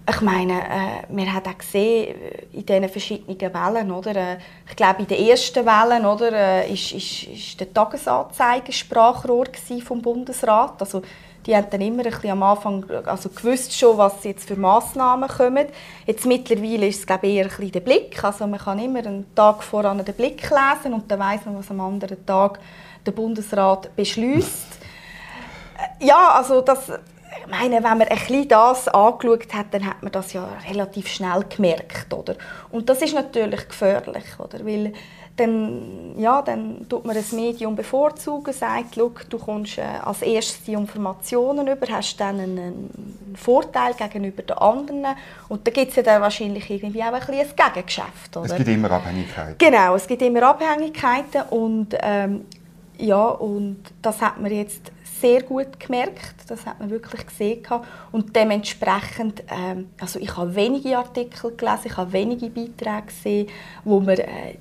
Ich 0.06 0.20
meine, 0.20 0.52
äh, 0.52 1.02
wir 1.08 1.32
haben 1.32 1.46
auch 1.46 1.56
gesehen 1.56 2.14
äh, 2.14 2.44
in 2.52 2.66
diesen 2.66 2.88
verschiedenen 2.90 3.54
Wellen, 3.54 3.90
oder? 3.90 4.14
Äh, 4.14 4.38
ich 4.68 4.76
glaube, 4.76 5.00
in 5.00 5.06
den 5.06 5.26
ersten 5.26 5.64
Wellen, 5.64 6.04
oder, 6.04 6.30
äh, 6.32 6.72
ist, 6.72 6.92
ist, 6.92 7.22
ist 7.22 7.60
der 7.60 7.72
Tagesanzeiger 7.72 8.72
Sprachrohr 8.72 9.46
vom 9.82 10.02
Bundesrat. 10.02 10.74
Also 10.80 11.00
die 11.46 11.54
haben 11.54 11.66
dann 11.70 11.80
immer 11.80 12.04
ein 12.04 12.10
bisschen 12.10 12.30
am 12.30 12.42
Anfang 12.42 12.84
also 13.04 13.28
gewusst 13.28 13.76
schon, 13.76 13.98
was 13.98 14.24
jetzt 14.24 14.48
für 14.48 14.56
Massnahmen 14.56 15.28
kommen. 15.28 15.66
Jetzt 16.06 16.26
mittlerweile 16.26 16.86
ist 16.86 17.00
es 17.00 17.06
glaube 17.06 17.26
ich, 17.26 17.34
eher 17.34 17.44
ein 17.44 17.50
bisschen 17.50 17.72
der 17.72 17.80
Blick. 17.80 18.22
Also 18.24 18.46
man 18.46 18.60
kann 18.60 18.78
immer 18.78 19.00
einen 19.00 19.34
Tag 19.34 19.62
voran 19.62 20.02
den 20.02 20.14
Blick 20.14 20.42
lesen 20.42 20.94
und 20.94 21.10
dann 21.10 21.18
weiß 21.18 21.44
man, 21.44 21.58
was 21.58 21.70
am 21.70 21.80
anderen 21.80 22.24
Tag 22.24 22.58
der 23.04 23.12
Bundesrat 23.12 23.94
beschließt. 23.94 24.78
Äh, 26.00 26.06
ja, 26.06 26.30
also 26.30 26.62
das, 26.62 26.88
ich 26.88 27.50
meine, 27.50 27.76
wenn 27.76 27.82
man 27.82 28.02
ein 28.02 28.08
bisschen 28.08 28.48
das 28.48 28.88
angeschaut 28.88 29.52
hat, 29.52 29.66
dann 29.72 29.86
hat 29.86 30.02
man 30.02 30.12
das 30.12 30.32
ja 30.32 30.48
relativ 30.68 31.08
schnell 31.08 31.44
gemerkt, 31.54 32.12
oder? 32.12 32.36
Und 32.70 32.88
das 32.88 33.02
ist 33.02 33.14
natürlich 33.14 33.68
gefährlich, 33.68 34.24
oder? 34.38 34.64
Weil 34.64 34.92
dann, 35.36 36.14
ja, 36.18 36.42
dann 36.42 36.86
tut 36.88 37.04
man 37.04 37.16
das 37.16 37.32
Medium 37.32 37.74
bevorzugen, 37.74 38.52
sagt, 38.52 38.96
du 38.96 39.38
kommst 39.38 39.78
äh, 39.78 39.82
als 39.82 40.22
erstes 40.22 40.62
die 40.64 40.74
Informationen 40.74 41.66
über, 41.66 41.86
hast 41.88 42.16
dann 42.20 42.38
einen 42.38 43.34
Vorteil 43.36 43.94
gegenüber 43.94 44.42
den 44.42 44.56
anderen 44.56 45.06
und 45.48 45.66
da 45.66 45.72
gibt 45.72 45.90
es 45.90 45.96
ja 45.96 46.02
dann 46.02 46.22
wahrscheinlich 46.22 46.70
irgendwie 46.70 47.02
auch 47.02 47.12
ein, 47.12 47.14
ein 47.14 47.46
Gegengeschäft. 47.74 48.36
Oder? 48.36 48.46
Es 48.46 48.56
gibt 48.56 48.68
immer 48.68 48.90
Abhängigkeiten. 48.92 49.56
Genau, 49.58 49.96
es 49.96 50.06
gibt 50.06 50.22
immer 50.22 50.42
Abhängigkeiten 50.44 51.42
und 51.50 51.96
ähm, 52.00 52.44
Ja, 52.98 53.26
und 53.26 53.82
das 54.02 54.20
hat 54.20 54.40
man 54.40 54.52
jetzt 54.52 54.92
sehr 55.20 55.42
gut 55.42 55.80
gemerkt, 55.80 56.34
das 56.48 56.64
hat 56.66 56.78
man 56.78 56.90
wirklich 56.90 57.26
gesehen. 57.26 57.64
Und 58.12 58.36
dementsprechend, 58.36 59.42
ähm, 59.48 59.90
also 60.00 60.18
ich 60.20 60.36
habe 60.36 60.54
wenige 60.54 60.96
Artikel 60.98 61.56
gelesen, 61.56 61.86
ich 61.86 61.96
habe 61.96 62.12
wenige 62.12 62.50
Beiträge 62.50 63.06
gesehen, 63.06 63.48
wo 63.84 64.00
man 64.00 64.18
äh, 64.18 64.56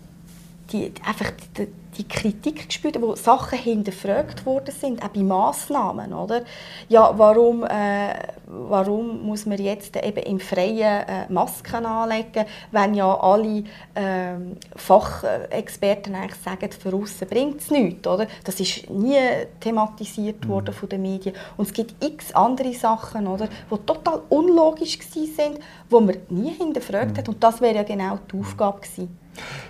die, 0.74 0.92
einfach 1.06 1.32
die, 1.56 1.68
die 1.98 2.08
Kritik 2.08 2.68
gespürt, 2.68 3.00
wo 3.00 3.16
Sachen 3.16 3.60
hinterfragt 3.60 4.46
worden 4.46 4.74
sind, 4.74 5.04
auch 5.04 5.10
bei 5.10 5.22
Massnahmen, 5.22 6.14
oder? 6.14 6.42
Ja, 6.90 7.14
warum, 7.16 7.64
äh, 7.64 8.16
warum 8.48 9.24
muss 9.24 9.46
man 9.46 9.60
jetzt 9.60 9.96
eben 9.96 10.24
im 10.24 10.40
Freien 10.40 11.08
äh, 11.08 11.32
Masken 11.32 11.86
anlegen, 11.86 12.46
wenn 12.72 12.96
ja 12.96 13.16
alle 13.20 13.64
äh, 13.94 14.36
Fachexperten 14.76 16.16
eigentlich 16.16 16.42
sagen, 16.42 16.72
für 16.72 16.96
aussen 16.96 17.28
bringt 17.28 17.62
es 17.62 17.70
nichts, 17.70 18.08
oder? 18.08 18.28
Das 18.44 18.60
ist 18.60 18.90
nie 18.90 19.20
thematisiert 19.60 20.44
mhm. 20.46 20.50
worden 20.50 20.74
von 20.74 20.90
den 20.90 21.04
Medien. 21.04 21.36
Und 21.58 21.68
es 21.68 21.74
gibt 21.74 22.04
x 22.04 22.34
andere 22.34 22.74
Sachen, 22.74 23.28
oder, 23.28 23.48
die 23.48 23.78
total 23.86 24.24
unlogisch 24.30 25.00
waren, 25.00 25.60
die 25.90 25.94
man 25.94 26.18
nie 26.30 26.52
hinterfragt 26.52 27.14
mhm. 27.14 27.18
hat. 27.18 27.30
Und 27.30 27.44
das 27.44 27.62
wäre 27.62 27.76
ja 27.76 27.84
genau 27.84 28.18
die 28.32 28.40
Aufgabe 28.40 28.82
gewesen. 28.82 29.23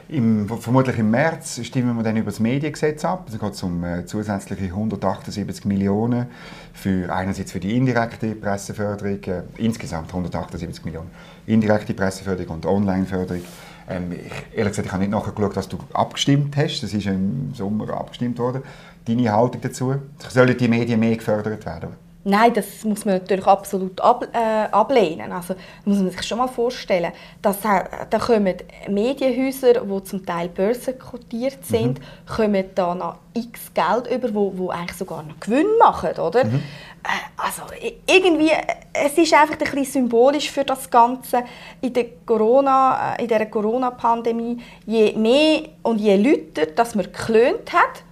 Im, 0.10 0.48
vermutlich 0.48 0.98
im 1.00 1.12
März 1.12 1.62
stimmen 1.64 1.96
wir 1.96 2.04
dann 2.04 2.18
über 2.18 2.30
das 2.30 2.40
Mediengesetz 2.40 3.06
ab. 3.06 3.28
Es 3.30 3.40
geht 3.40 3.64
um 3.64 3.84
äh, 3.84 4.06
zusätzliche 4.06 4.66
178 4.66 5.66
Millionen 5.66 6.28
für 6.74 7.14
einerseits 7.14 7.52
für 7.52 7.60
die 7.60 7.76
indirekte 7.76 8.36
Presseförderung, 8.36 9.24
äh, 9.24 9.44
insgesamt 9.58 10.10
178 10.10 10.84
Millionen 10.86 11.10
indirekte 11.48 11.94
Presseförderung 11.94 12.56
und 12.56 12.66
Onlineförderung. 12.66 13.44
Ähm, 13.90 14.12
ich, 14.12 14.58
ehrlich 14.58 14.72
gesagt, 14.72 14.88
ich 14.88 14.92
habe 14.92 15.04
nicht 15.04 15.12
nachgeschaut, 15.12 15.56
was 15.56 15.68
du 15.68 15.78
abgestimmt 15.94 16.56
hast. 16.58 16.82
Das 16.82 16.94
ist 16.94 17.06
im 17.06 17.54
Sommer 17.54 17.90
abgestimmt 17.94 18.38
worden. 18.40 18.64
Deine 19.06 19.32
Haltung 19.32 19.62
dazu? 19.62 19.96
Sollen 20.30 20.58
die 20.58 20.68
Medien 20.68 21.00
mehr 21.00 21.16
gefördert 21.16 21.66
werden? 21.66 21.90
Nein, 22.26 22.54
das 22.54 22.86
muss 22.86 23.04
man 23.04 23.16
natürlich 23.16 23.46
absolut 23.46 24.00
ab, 24.00 24.26
äh, 24.32 24.72
ablehnen. 24.72 25.32
Also 25.32 25.56
muss 25.84 25.98
man 25.98 26.10
sich 26.10 26.24
schon 26.24 26.38
mal 26.38 26.48
vorstellen, 26.48 27.12
dass 27.42 27.58
äh, 27.66 27.84
da 28.10 28.18
kommen 28.18 28.56
Medienhäuser, 28.88 29.82
die 29.82 30.04
zum 30.04 30.26
Teil 30.26 30.48
börsenkotiert 30.48 31.66
sind, 31.66 32.00
mhm. 32.00 32.34
kommen 32.34 32.66
da 32.76 32.96
noch 32.96 33.18
x 33.34 33.74
Geld 33.74 34.08
über, 34.10 34.34
wo, 34.34 34.54
wo 34.56 34.70
eigentlich 34.70 34.98
sogar 34.98 35.24
noch 35.24 35.38
Gewinn 35.42 35.68
machen, 35.80 36.18
oder? 36.18 36.46
Mhm. 36.46 36.64
Äh, 37.04 37.10
also 37.36 37.64
irgendwie, 38.08 38.52
es 38.94 39.18
ist 39.18 39.34
einfach 39.34 39.56
ein 39.56 39.60
bisschen 39.60 39.86
symbolisch 39.86 40.50
für 40.50 40.64
das 40.64 40.90
Ganze 40.90 41.44
in 41.82 41.92
der 41.92 42.06
Corona, 42.26 43.16
äh, 43.16 43.24
in 43.24 43.28
der 43.28 43.46
Corona-Pandemie. 43.48 44.62
Je 44.86 45.12
mehr 45.14 45.64
und 45.82 46.00
je 46.00 46.16
lauter, 46.16 46.72
dass 46.72 46.96
man 46.96 47.04
geklönt 47.06 47.74
hat, 47.74 48.04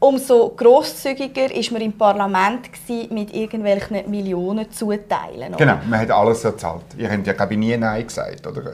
umso 0.00 0.48
grosszügiger 0.56 1.50
war 1.50 1.72
man 1.72 1.82
im 1.82 1.92
Parlament 1.92 2.70
mit 3.10 3.34
irgendwelchen 3.34 4.10
Millionen 4.10 4.70
zuteilen. 4.72 5.54
Genau, 5.56 5.78
man 5.88 6.00
hat 6.00 6.10
alles 6.10 6.42
erzahlt. 6.42 6.82
Ihr 6.96 7.10
habt 7.10 7.26
ja 7.26 7.34
glaube 7.34 7.52
ich, 7.52 7.58
nie 7.58 7.76
Nein 7.76 8.06
gesagt, 8.06 8.46
oder? 8.46 8.72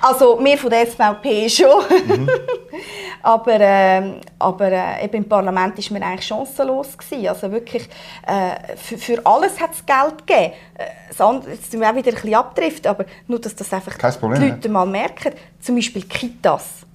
Also 0.00 0.38
wir 0.42 0.56
von 0.56 0.70
der 0.70 0.86
SVP 0.86 1.48
schon. 1.48 1.82
Mhm. 2.06 2.28
aber 3.22 3.60
äh, 3.60 4.12
aber 4.38 4.70
äh, 4.70 5.04
eben 5.04 5.16
im 5.16 5.28
Parlament 5.28 5.76
war 5.76 5.98
man 5.98 6.08
eigentlich 6.08 6.26
chancenlos. 6.26 6.96
Gewesen. 6.96 7.28
Also 7.28 7.50
wirklich, 7.50 7.88
äh, 8.26 8.76
für, 8.76 8.98
für, 8.98 9.26
alles 9.26 9.60
hat 9.60 9.72
es 9.72 9.84
Geld 9.84 10.26
gegeben. 10.26 10.52
Äh, 10.74 11.50
jetzt 11.50 11.70
sind 11.72 11.80
wir 11.80 11.90
auch 11.90 11.96
wieder 11.96 12.10
ein 12.10 12.14
bisschen 12.14 12.34
abdriften, 12.34 12.88
aber 12.88 13.04
nur, 13.26 13.40
dass 13.40 13.56
das 13.56 13.72
einfach 13.72 13.96
die 13.96 14.48
Leute 14.48 14.68
mal 14.68 14.86
merken. 14.86 15.32
Zum 15.60 15.74
Beispiel 15.74 16.04
Kitas 16.04 16.86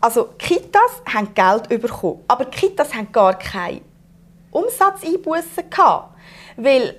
also 0.00 0.28
Kitas 0.38 1.02
haben 1.12 1.34
Geld 1.34 1.68
bekommen, 1.68 2.20
aber 2.28 2.44
Kitas 2.46 2.94
haben 2.94 3.10
gar 3.12 3.38
keine 3.38 3.80
Umsatzeinbußen 4.50 5.68
gehabt, 5.70 6.14
weil 6.56 6.94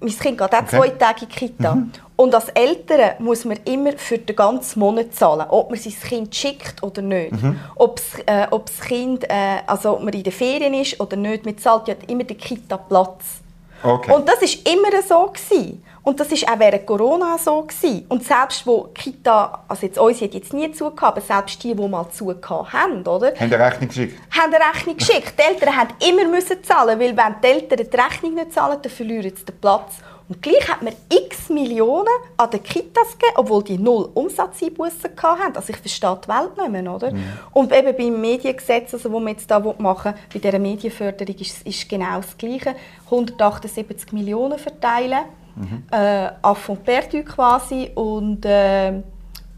mein 0.00 0.18
Kind 0.18 0.38
geht 0.38 0.52
auch 0.52 0.58
okay. 0.58 0.76
zwei 0.76 0.88
Tage 0.88 1.24
in 1.24 1.28
die 1.28 1.34
Kita. 1.34 1.74
Mhm. 1.74 1.92
Und 2.16 2.34
als 2.34 2.48
Eltern 2.50 3.14
muss 3.20 3.44
man 3.44 3.58
immer 3.64 3.92
für 3.92 4.18
den 4.18 4.36
ganzen 4.36 4.80
Monat 4.80 5.14
zahlen, 5.14 5.46
ob 5.48 5.70
man 5.70 5.78
sein 5.78 5.94
Kind 5.94 6.34
schickt 6.34 6.82
oder 6.82 7.02
nicht. 7.02 7.32
Mhm. 7.32 7.58
Ob, 7.76 8.00
äh, 8.26 8.46
ob 8.50 8.66
das 8.66 8.80
Kind, 8.80 9.24
äh, 9.24 9.58
also 9.66 9.96
ob 9.96 10.02
man 10.02 10.12
in 10.12 10.22
den 10.22 10.32
Ferien 10.32 10.74
ist 10.74 11.00
oder 11.00 11.16
nicht, 11.16 11.44
man 11.44 11.56
zahlt 11.58 11.88
ja 11.88 11.94
immer 12.06 12.24
den 12.24 12.38
Kita-Platz. 12.38 13.41
Okay. 13.82 14.12
Und 14.12 14.28
das 14.28 14.40
war 14.40 14.72
immer 14.72 15.02
so. 15.02 15.32
Gewesen. 15.32 15.84
Und 16.04 16.18
das 16.18 16.30
war 16.30 16.54
auch 16.54 16.58
während 16.58 16.86
Corona 16.86 17.38
so. 17.38 17.62
Gewesen. 17.62 18.04
Und 18.08 18.24
selbst 18.24 18.66
wo 18.66 18.88
Kita, 18.94 19.64
also 19.68 19.86
jetzt, 19.86 19.98
uns 19.98 20.20
hat 20.20 20.34
jetzt 20.34 20.52
nie 20.52 20.70
zugehört, 20.72 21.02
aber 21.02 21.20
selbst 21.20 21.62
die, 21.62 21.74
die 21.74 21.88
mal 21.88 22.08
zugehört 22.10 22.72
haben, 22.72 23.06
oder? 23.06 23.28
Haben 23.28 23.52
eine 23.52 23.58
Rechnung 23.58 23.88
geschickt? 23.88 24.20
Haben 24.30 24.54
eine 24.54 24.64
Rechnung 24.64 24.96
geschickt. 24.96 25.34
Die 25.38 25.42
Eltern 25.42 25.74
mussten 25.74 26.08
immer 26.08 26.28
müssen 26.28 26.64
zahlen, 26.64 26.98
weil 26.98 27.16
wenn 27.16 27.36
die 27.42 27.46
Eltern 27.46 27.88
die 27.92 27.96
Rechnung 27.96 28.34
nicht 28.34 28.52
zahlen, 28.52 28.78
dann 28.82 28.92
verlieren 28.92 29.32
sie 29.36 29.44
den 29.44 29.60
Platz. 29.60 29.94
Und 30.32 30.40
gleich 30.40 30.66
hat 30.66 30.80
man 30.80 30.94
x 31.10 31.50
Millionen 31.50 32.08
an 32.38 32.50
den 32.50 32.62
Kitas 32.62 33.12
gegeben, 33.12 33.34
obwohl 33.36 33.62
die 33.62 33.76
null 33.76 34.08
Umsatzeinbußen 34.14 35.10
hatten. 35.22 35.56
Also 35.56 35.74
ich 35.74 35.76
verstehe 35.76 36.18
die 36.24 36.28
Welt 36.28 36.56
nicht 36.56 36.70
mehr, 36.70 36.94
oder? 36.94 37.12
Mhm. 37.12 37.22
Und 37.52 37.70
eben 37.70 37.94
beim 37.94 38.18
Mediengesetz, 38.18 38.94
also, 38.94 39.10
das 39.10 39.20
wir 39.20 39.30
jetzt 39.30 39.46
hier 39.46 39.74
machen 39.76 40.14
bei 40.32 40.38
dieser 40.38 40.58
Medienförderung, 40.58 41.34
ist, 41.34 41.66
ist 41.66 41.86
genau 41.86 42.16
das 42.16 42.38
Gleiche. 42.38 42.74
178 43.04 44.12
Millionen 44.12 44.58
verteilen 44.58 45.24
mhm. 45.54 45.82
äh, 45.90 47.22
quasi 47.24 47.90
und, 47.94 48.46
äh, 48.46 49.02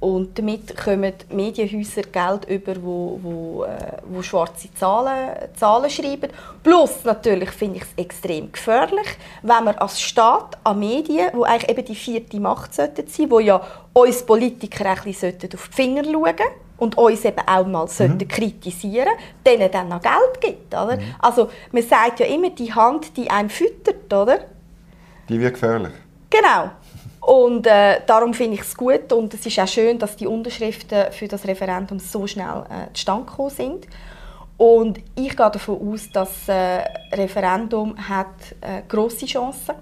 und 0.05 0.39
damit 0.39 0.77
kommen 0.77 1.15
die 1.31 1.35
Medienhäuser 1.35 2.03
Geld 2.03 2.45
über, 2.45 2.75
wo, 2.83 3.19
wo, 3.23 3.65
äh, 3.65 3.97
wo 4.05 4.21
schwarze 4.21 4.69
Zahlen, 4.75 5.35
Zahlen 5.57 5.89
schreiben. 5.89 6.31
Plus 6.63 7.05
natürlich 7.05 7.49
finde 7.53 7.79
ich 7.79 7.85
es 7.85 7.89
extrem 7.97 8.53
gefährlich, 8.53 9.07
wenn 9.41 9.65
man 9.65 9.75
als 9.77 9.99
Staat 9.99 10.59
an 10.63 10.79
Medien, 10.79 11.31
wo 11.33 11.45
eigentlich 11.45 11.71
eben 11.71 11.85
die 11.87 11.95
vierte 11.95 12.39
Macht 12.39 12.75
sollten 12.75 13.07
sein, 13.07 13.31
wo 13.31 13.41
ja 13.41 13.59
uns 13.95 14.27
Politiker 14.27 14.85
ein 14.91 15.03
bisschen 15.03 15.39
auf 15.55 15.69
die 15.69 15.75
Finger 15.75 16.05
schauen 16.05 16.51
und 16.77 16.99
uns 16.99 17.25
eben 17.25 17.41
auch 17.47 17.67
mal 17.67 17.89
mhm. 17.99 18.29
kritisieren 18.29 19.15
denen 19.47 19.71
dann 19.71 19.89
noch 19.89 20.03
Geld 20.03 20.39
gibt. 20.39 20.75
Oder? 20.75 20.97
Mhm. 20.97 21.15
Also 21.19 21.49
man 21.73 21.83
sagt 21.83 22.21
ja 22.21 22.27
immer, 22.27 22.51
die 22.51 22.75
Hand, 22.75 23.17
die 23.17 23.31
einem 23.31 23.49
füttert, 23.49 24.13
oder? 24.13 24.41
Die 25.31 25.41
wird 25.41 25.55
gefährlich. 25.55 25.95
Genau. 26.29 26.73
Und 27.27 27.67
äh, 27.67 28.01
darum 28.07 28.35
finde 28.35 28.55
ich 28.57 28.61
es 28.61 28.77
gut 28.77 29.13
und 29.13 29.33
es 29.33 29.47
ist 29.47 29.59
auch 29.59 29.67
schön, 29.67 29.99
dass 29.99 30.17
die 30.17 30.27
Unterschriften 30.27 31.11
für 31.11 31.27
das 31.27 31.47
Referendum 31.47 31.99
so 31.99 32.27
schnell 32.27 32.65
äh, 32.69 32.93
zustande 32.93 33.25
gekommen 33.25 33.51
sind. 33.51 33.87
Und 34.57 34.99
ich 35.17 35.37
gehe 35.37 35.51
davon 35.51 35.93
aus, 35.93 36.11
dass 36.11 36.47
das 36.47 36.49
äh, 36.49 37.17
Referendum 37.17 37.97
hat 38.09 38.27
äh, 38.61 38.83
grosse 38.89 39.27
Chancen 39.27 39.75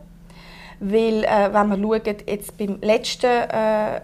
weil 0.82 1.22
äh, 1.22 1.52
wenn 1.52 1.68
man 1.68 1.80
schaut, 1.80 2.06
jetzt 2.06 2.58
beim 2.58 2.78
letzten 2.80 3.26
äh, 3.26 4.00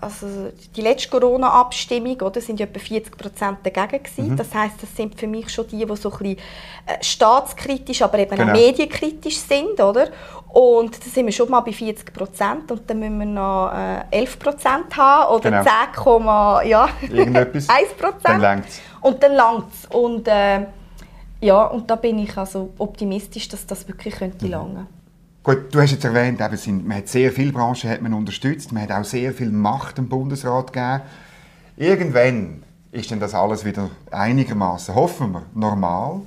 also 0.00 0.26
die 0.74 0.80
letzte 0.80 1.10
Corona-Abstimmung, 1.10 2.18
oder, 2.22 2.40
sind 2.40 2.58
ja 2.58 2.64
etwa 2.64 2.78
40 2.78 3.18
Prozent 3.18 3.58
dagegen 3.64 4.02
gewesen. 4.02 4.30
Mhm. 4.30 4.36
Das 4.36 4.54
heißt, 4.54 4.76
das 4.80 4.96
sind 4.96 5.18
für 5.18 5.26
mich 5.26 5.50
schon 5.50 5.66
die, 5.68 5.84
die 5.84 5.96
so 5.96 6.10
ein 6.10 6.18
bisschen 6.18 6.38
äh, 6.86 7.02
staatskritisch, 7.02 8.00
aber 8.00 8.20
eben 8.20 8.34
genau. 8.34 8.52
auch 8.52 8.56
medienkritisch 8.56 9.36
sind, 9.36 9.78
oder? 9.78 10.08
Und 10.52 10.96
da 10.96 11.08
sind 11.08 11.26
wir 11.26 11.32
schon 11.32 11.48
mal 11.48 11.60
bei 11.60 11.72
40 11.72 12.12
Prozent 12.12 12.72
und 12.72 12.88
dann 12.90 12.98
müssen 12.98 13.18
wir 13.20 13.26
noch 13.26 13.72
äh, 13.72 14.18
11 14.18 14.38
Prozent 14.38 14.96
haben 14.96 15.34
oder 15.34 15.62
genau. 15.62 16.62
10, 16.62 16.68
ja, 16.68 16.88
1 17.02 17.68
Prozent. 17.96 18.24
Dann 18.24 18.40
langt's. 18.40 18.80
Und 19.00 19.22
dann 19.22 19.34
langt's. 19.34 19.86
Und 19.92 20.26
äh, 20.26 20.66
ja, 21.40 21.64
und 21.64 21.88
da 21.88 21.94
bin 21.96 22.18
ich 22.18 22.36
also 22.36 22.72
optimistisch, 22.78 23.48
dass 23.48 23.64
das 23.64 23.86
wirklich 23.86 24.14
könnte 24.14 24.44
mhm. 24.44 24.50
langen. 24.50 24.86
Gut, 25.42 25.72
du 25.72 25.80
hast 25.80 25.92
jetzt 25.92 26.04
erwähnt, 26.04 26.40
eben, 26.40 26.56
sind, 26.56 26.86
man 26.86 26.98
hat 26.98 27.08
sehr 27.08 27.32
viele 27.32 27.52
Branchen 27.52 27.88
hat 27.88 28.02
man 28.02 28.12
unterstützt, 28.12 28.72
man 28.72 28.82
hat 28.82 28.92
auch 28.92 29.04
sehr 29.04 29.32
viel 29.32 29.50
Macht 29.50 29.96
dem 29.96 30.08
Bundesrat 30.08 30.72
gegeben. 30.72 31.00
Irgendwann 31.76 32.62
ist 32.92 33.10
denn 33.10 33.20
das 33.20 33.34
alles 33.34 33.64
wieder 33.64 33.88
einigermaßen, 34.10 34.94
hoffen 34.94 35.32
wir, 35.32 35.42
normal. 35.54 36.20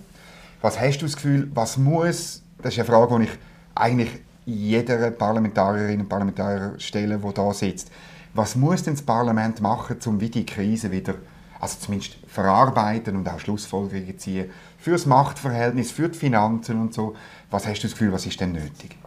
Was 0.62 0.80
hast 0.80 1.00
du 1.00 1.06
das 1.06 1.16
Gefühl, 1.16 1.52
was 1.54 1.78
muss, 1.78 2.42
das 2.62 2.74
ist 2.74 2.80
eine 2.80 2.88
Frage, 2.88 3.20
die 3.20 3.26
ich 3.26 3.32
eigentlich 3.76 4.22
jeder 4.46 5.12
Parlamentarierin 5.12 6.02
und 6.02 6.10
Parlamentarier 6.10 6.74
stelle, 6.80 7.18
der 7.18 7.32
da 7.32 7.54
sitzt. 7.54 7.92
Was 8.34 8.56
muss 8.56 8.84
denn 8.84 8.96
das 8.96 9.04
Parlament 9.04 9.62
machen, 9.62 9.98
um 10.06 10.20
die 10.20 10.46
Krise 10.46 10.92
wieder, 10.92 11.16
also 11.60 11.78
zumindest 11.80 12.18
verarbeiten 12.28 13.16
und 13.16 13.30
auch 13.30 13.40
Schlussfolgerungen 13.40 14.18
ziehen 14.18 14.50
für 14.78 14.92
das 14.92 15.06
Machtverhältnis, 15.06 15.92
für 15.92 16.10
die 16.10 16.18
Finanzen 16.18 16.82
und 16.82 16.94
so? 16.94 17.16
Was 17.52 17.68
hast 17.68 17.80
du 17.80 17.88
das 17.88 17.92
Gefühl, 17.92 18.12
was 18.12 18.26
ist 18.26 18.40
denn 18.42 18.52
nötig? 18.54 18.98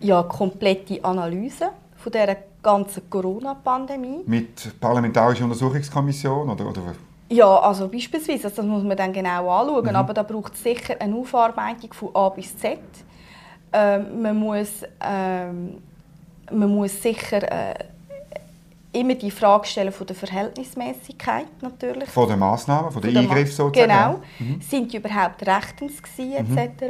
ja, 0.00 0.22
komplette 0.22 1.02
Analyse 1.04 1.70
von 1.96 2.12
dieser 2.12 2.36
ganzen 2.62 3.08
Corona-Pandemie. 3.08 4.22
Mit 4.26 4.80
parlamentarischer 4.80 5.44
Untersuchungskommission 5.44 6.48
oder, 6.50 6.68
oder? 6.68 6.94
Ja, 7.28 7.58
also 7.58 7.88
beispielsweise, 7.88 8.50
das 8.50 8.64
muss 8.64 8.84
man 8.84 8.96
dann 8.96 9.12
genau 9.12 9.50
anschauen, 9.50 9.84
mhm. 9.84 9.96
aber 9.96 10.14
da 10.14 10.22
braucht 10.22 10.54
es 10.54 10.62
sicher 10.62 10.94
eine 11.00 11.16
Aufarbeitung 11.16 11.92
von 11.92 12.14
A 12.14 12.28
bis 12.28 12.56
Z. 12.56 12.78
Ähm, 13.72 14.22
man, 14.22 14.36
muss, 14.36 14.82
ähm, 15.00 15.78
man 16.50 16.70
muss 16.74 17.02
sicher 17.02 17.42
äh, 17.42 17.74
immer 18.92 19.14
die 19.14 19.30
Frage 19.30 19.66
stellen 19.66 19.92
von 19.92 20.06
der 20.06 20.16
Verhältnismäßigkeit 20.16 21.46
natürlich. 21.60 22.08
Von 22.08 22.28
den 22.28 22.38
Massnahmen, 22.38 22.90
von, 22.90 23.02
von 23.02 23.12
den 23.12 23.18
Eingriff 23.18 23.52
sozusagen. 23.52 23.90
Genau. 23.90 24.20
Mhm. 24.38 24.60
Sind 24.60 24.92
die 24.92 24.96
überhaupt 24.96 25.46
rechtens 25.46 26.02
gewesen, 26.02 26.52
mhm. 26.52 26.58
etc. 26.58 26.82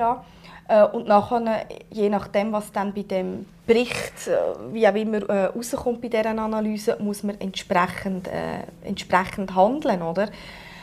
Äh, 0.69 0.85
und 0.85 1.09
nachher, 1.09 1.67
je 1.91 2.09
nachdem, 2.09 2.53
was 2.53 2.71
dann 2.73 2.93
bei 2.93 3.03
dem 3.03 3.47
Bericht, 3.67 4.29
äh, 4.29 4.73
wie 4.73 4.87
auch 4.87 4.95
immer, 4.95 5.29
äh, 5.29 5.47
rauskommt 5.47 6.01
bei 6.01 6.09
dieser 6.09 6.27
Analyse, 6.27 6.97
muss 7.01 7.23
man 7.23 7.41
entsprechend, 7.41 8.29
äh, 8.29 8.61
entsprechend 8.85 9.55
handeln, 9.55 10.03
oder? 10.03 10.29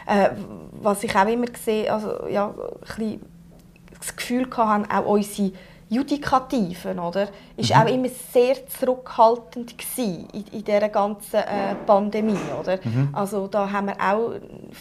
Äh, 0.05 0.29
was 0.81 1.03
ich 1.03 1.15
auch 1.15 1.27
immer 1.27 1.45
gesehen, 1.45 1.89
also 1.89 2.27
ja, 2.27 2.47
ein 2.47 2.53
bisschen 2.81 3.21
das 3.97 4.15
Gefühl 4.15 4.47
hatte, 4.57 4.89
auch 4.93 5.05
unsere 5.05 5.51
Judikativen, 5.93 6.99
oder, 6.99 7.27
ist 7.57 7.69
mhm. 7.69 7.75
auch 7.75 7.87
immer 7.87 8.09
sehr 8.31 8.55
zurückhaltend 8.67 9.75
in, 9.97 10.27
in 10.51 10.63
dieser 10.63 10.89
ganzen 10.89 11.35
äh, 11.37 11.75
Pandemie, 11.85 12.37
oder? 12.59 12.79
Mhm. 12.83 13.09
Also 13.13 13.47
da 13.47 13.71
haben 13.71 13.87
wir 13.87 13.95
auch 13.99 14.33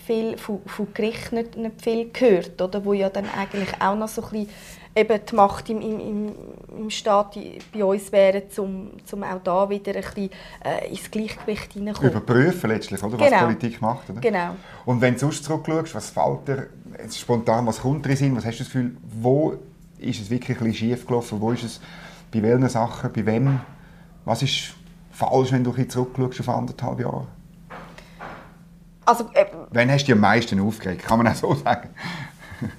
viel 0.07 0.37
von, 0.37 0.61
von 0.67 0.89
Gericht 0.93 1.33
nicht, 1.33 1.57
nicht 1.57 1.83
viel 1.83 2.11
gehört, 2.11 2.61
oder, 2.61 2.85
wo 2.85 2.93
ja 2.93 3.09
dann 3.09 3.27
eigentlich 3.37 3.71
auch 3.81 3.97
noch 3.97 4.09
so 4.09 4.23
ein 4.23 4.31
bisschen 4.31 4.49
eben 4.95 5.21
die 5.25 5.35
Macht 5.35 5.71
im, 5.71 5.81
im, 5.81 6.33
im 6.77 6.91
Staat 6.91 7.39
bei 7.73 7.85
uns 7.85 8.13
wäre, 8.13 8.43
um, 8.59 8.91
um 9.11 9.23
auch 9.23 9.41
da 9.43 9.69
wieder 9.69 9.95
ein 9.95 10.03
bisschen 10.03 10.31
äh, 10.65 10.91
ins 10.91 11.11
Gleichgewicht 11.11 11.73
hineinzukommen. 11.73 12.13
Überprüfen 12.13 12.71
letztlich, 12.71 13.03
oder, 13.03 13.19
was 13.19 13.31
genau. 13.31 13.45
Politik 13.45 13.81
macht. 13.81 14.11
Oder? 14.11 14.21
Genau. 14.21 14.57
Und 14.85 15.01
wenn 15.01 15.15
du 15.15 15.21
sonst 15.21 15.45
zurückschaust, 15.45 15.95
was 15.95 16.11
fällt 16.11 16.49
dir 16.49 16.67
jetzt 17.01 17.19
spontan, 17.19 17.67
was 17.67 17.81
kommt 17.81 18.07
drin 18.07 18.37
was 18.37 18.45
hast 18.45 18.59
du 18.59 18.65
das 18.65 18.73
Gefühl, 18.73 18.97
wo 19.21 19.55
ist 20.03 20.21
es 20.21 20.31
wirklich 20.31 20.59
ein 20.59 20.65
bisschen 20.65 20.91
schief 20.91 21.07
gelaufen, 21.07 21.41
wo 21.41 21.53
ist 21.53 21.65
es, 21.65 21.81
bei 22.33 22.43
welchen 22.43 22.69
Sachen, 22.69 23.13
bei 23.13 23.25
wem, 23.27 23.61
was 24.25 24.43
ist 24.43 24.75
falsch, 25.11 25.53
wenn 25.53 25.65
du 25.65 25.73
ein 25.73 25.89
zurückschaust 25.89 26.41
auf 26.41 26.49
anderthalb 26.49 27.01
Jahre? 27.01 27.27
Also, 29.05 29.29
äh, 29.35 29.47
Wann 29.71 29.91
hast 29.91 30.03
du 30.03 30.07
dich 30.07 30.15
am 30.15 30.21
meisten 30.21 30.61
aufgeregt? 30.61 31.03
Kann 31.03 31.19
man 31.19 31.29
auch 31.29 31.35
so 31.35 31.55
sagen. 31.55 31.91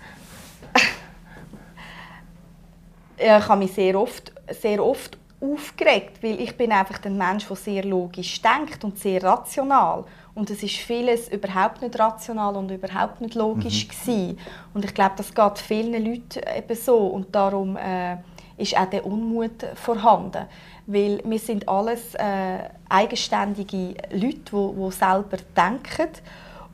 ich 3.17 3.29
habe 3.29 3.59
mich 3.59 3.73
sehr 3.73 3.99
oft, 3.99 4.31
sehr 4.49 4.83
oft 4.83 5.17
aufgeregt, 5.41 6.23
weil 6.23 6.39
ich 6.39 6.55
bin 6.55 6.71
einfach 6.71 7.03
ein 7.03 7.17
Mensch, 7.17 7.47
der 7.47 7.57
sehr 7.57 7.83
logisch 7.83 8.41
denkt 8.41 8.83
und 8.83 8.97
sehr 8.97 9.21
rational. 9.21 10.05
Und 10.35 10.49
es 10.49 10.63
ist 10.63 10.75
vieles 10.75 11.29
überhaupt 11.29 11.81
nicht 11.81 11.97
rational 11.99 12.55
und 12.55 12.71
überhaupt 12.71 13.21
nicht 13.21 13.35
logisch 13.35 13.87
mhm. 14.07 14.37
Und 14.73 14.83
ich 14.83 14.93
glaube, 14.93 15.13
das 15.17 15.33
geht 15.33 15.59
vielen 15.59 16.03
Leuten 16.03 16.41
eben 16.57 16.75
so. 16.75 16.97
Und 16.97 17.35
darum 17.35 17.77
äh, 17.77 18.17
ist 18.57 18.75
auch 18.77 18.89
der 18.89 19.05
Unmut 19.05 19.63
vorhanden. 19.75 20.45
Weil 20.87 21.21
wir 21.23 21.39
sind 21.39 21.69
alles 21.69 22.15
äh, 22.15 22.69
eigenständige 22.89 23.95
Leute, 24.11 24.51
die, 24.51 24.75
die 24.75 24.91
selber 24.91 25.37
denken. 25.55 26.09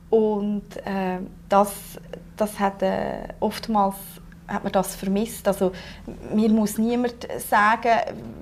Und 0.08 0.76
äh, 0.78 1.18
das, 1.48 1.72
das 2.36 2.58
hat 2.58 2.82
äh, 2.82 3.28
oftmals 3.40 3.96
hat 4.50 4.64
man 4.64 4.72
das 4.72 4.96
vermisst. 4.96 5.46
Also, 5.46 5.72
mir 6.34 6.48
muss 6.48 6.76
niemand 6.76 7.26
sagen, 7.38 7.92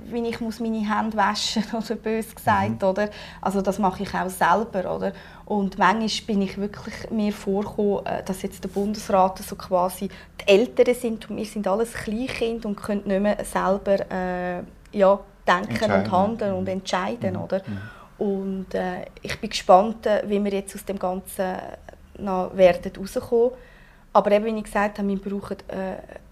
wie 0.07 0.27
ich 0.27 0.40
muss 0.40 0.59
meine 0.59 0.79
Hände 0.79 1.16
waschen 1.16 1.64
oder 1.73 1.94
bös 1.97 2.35
gesagt, 2.35 2.83
mhm. 2.83 2.88
oder? 2.88 3.11
Also 3.40 3.61
das 3.61 3.79
mache 3.79 4.03
ich 4.03 4.14
auch 4.14 4.29
selber, 4.29 4.94
oder? 4.94 5.12
Und 5.44 5.79
manchmal 5.79 6.27
bin 6.27 6.42
ich 6.42 6.57
wirklich 6.59 7.11
mir 7.11 7.33
vorgekommen, 7.33 8.07
äh, 8.07 8.23
dass 8.25 8.42
jetzt 8.42 8.64
der 8.64 8.68
Bundesrat 8.68 9.38
so 9.38 9.57
quasi 9.57 10.09
die 10.40 10.49
Älteren 10.49 10.94
sind 10.94 11.31
und 11.31 11.37
wir 11.37 11.44
sind 11.44 11.66
alles 11.66 11.92
Kleinkind 11.92 12.64
und 12.64 12.77
können 12.77 13.03
nicht 13.07 13.21
mehr 13.21 13.44
selber 13.44 13.99
äh, 14.11 14.62
ja, 14.92 15.21
denken 15.47 15.92
und 15.92 16.11
handeln 16.11 16.55
und 16.55 16.62
mhm. 16.62 16.68
entscheiden, 16.68 17.35
mhm. 17.35 17.42
oder? 17.42 17.62
Mhm. 17.66 18.25
Und 18.27 18.75
äh, 18.75 19.07
ich 19.23 19.38
bin 19.40 19.51
gespannt, 19.51 20.07
äh, 20.07 20.23
wie 20.27 20.42
wir 20.42 20.53
jetzt 20.53 20.75
aus 20.75 20.85
dem 20.85 20.99
Ganzen 20.99 21.57
noch 22.18 22.57
werden 22.57 22.92
rauskommen 22.99 23.53
aber 24.18 24.33
eben, 24.33 24.46
wie 24.46 24.59
ich 24.59 24.64
gesagt 24.64 24.98
habe, 24.98 25.07
wir 25.07 25.16
brauchen 25.16 25.59
äh, 25.68 25.74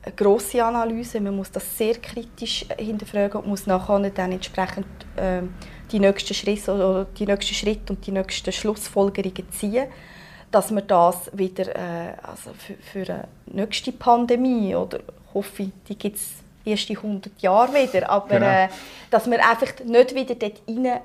eine 0.02 0.14
grosse 0.16 0.64
Analyse. 0.64 1.20
Man 1.20 1.36
muss 1.36 1.52
das 1.52 1.78
sehr 1.78 1.94
kritisch 1.94 2.66
hinterfragen 2.76 3.40
und 3.40 3.46
muss 3.46 3.68
nachher 3.68 4.10
dann 4.10 4.32
entsprechend 4.32 4.86
äh, 5.14 5.42
die 5.92 6.00
nächsten 6.00 6.34
Schritte 6.34 6.74
oder 6.74 7.04
die 7.04 7.26
nächsten 7.26 7.54
Schritte 7.54 7.92
und 7.92 8.04
die 8.04 8.10
nächsten 8.10 8.50
Schlussfolgerungen 8.50 9.48
ziehen, 9.52 9.86
dass 10.50 10.74
wir 10.74 10.82
das 10.82 11.30
wieder 11.32 11.76
äh, 11.76 12.14
also 12.24 12.50
für, 12.58 12.74
für 12.74 13.12
eine 13.12 13.28
nächste 13.46 13.92
Pandemie 13.92 14.74
oder 14.74 14.98
hoffe 15.32 15.62
ich, 15.62 15.70
die 15.88 15.96
gibt 15.96 16.16
es 16.16 16.32
erst 16.64 16.90
in 16.90 16.96
100 16.96 17.40
Jahren 17.40 17.72
wieder, 17.72 18.10
aber 18.10 18.40
genau. 18.40 18.46
äh, 18.46 18.68
dass 19.12 19.30
wir 19.30 19.38
einfach 19.48 19.72
nicht 19.84 20.12
wieder 20.12 20.34
dort 20.34 20.60
rein 20.68 21.00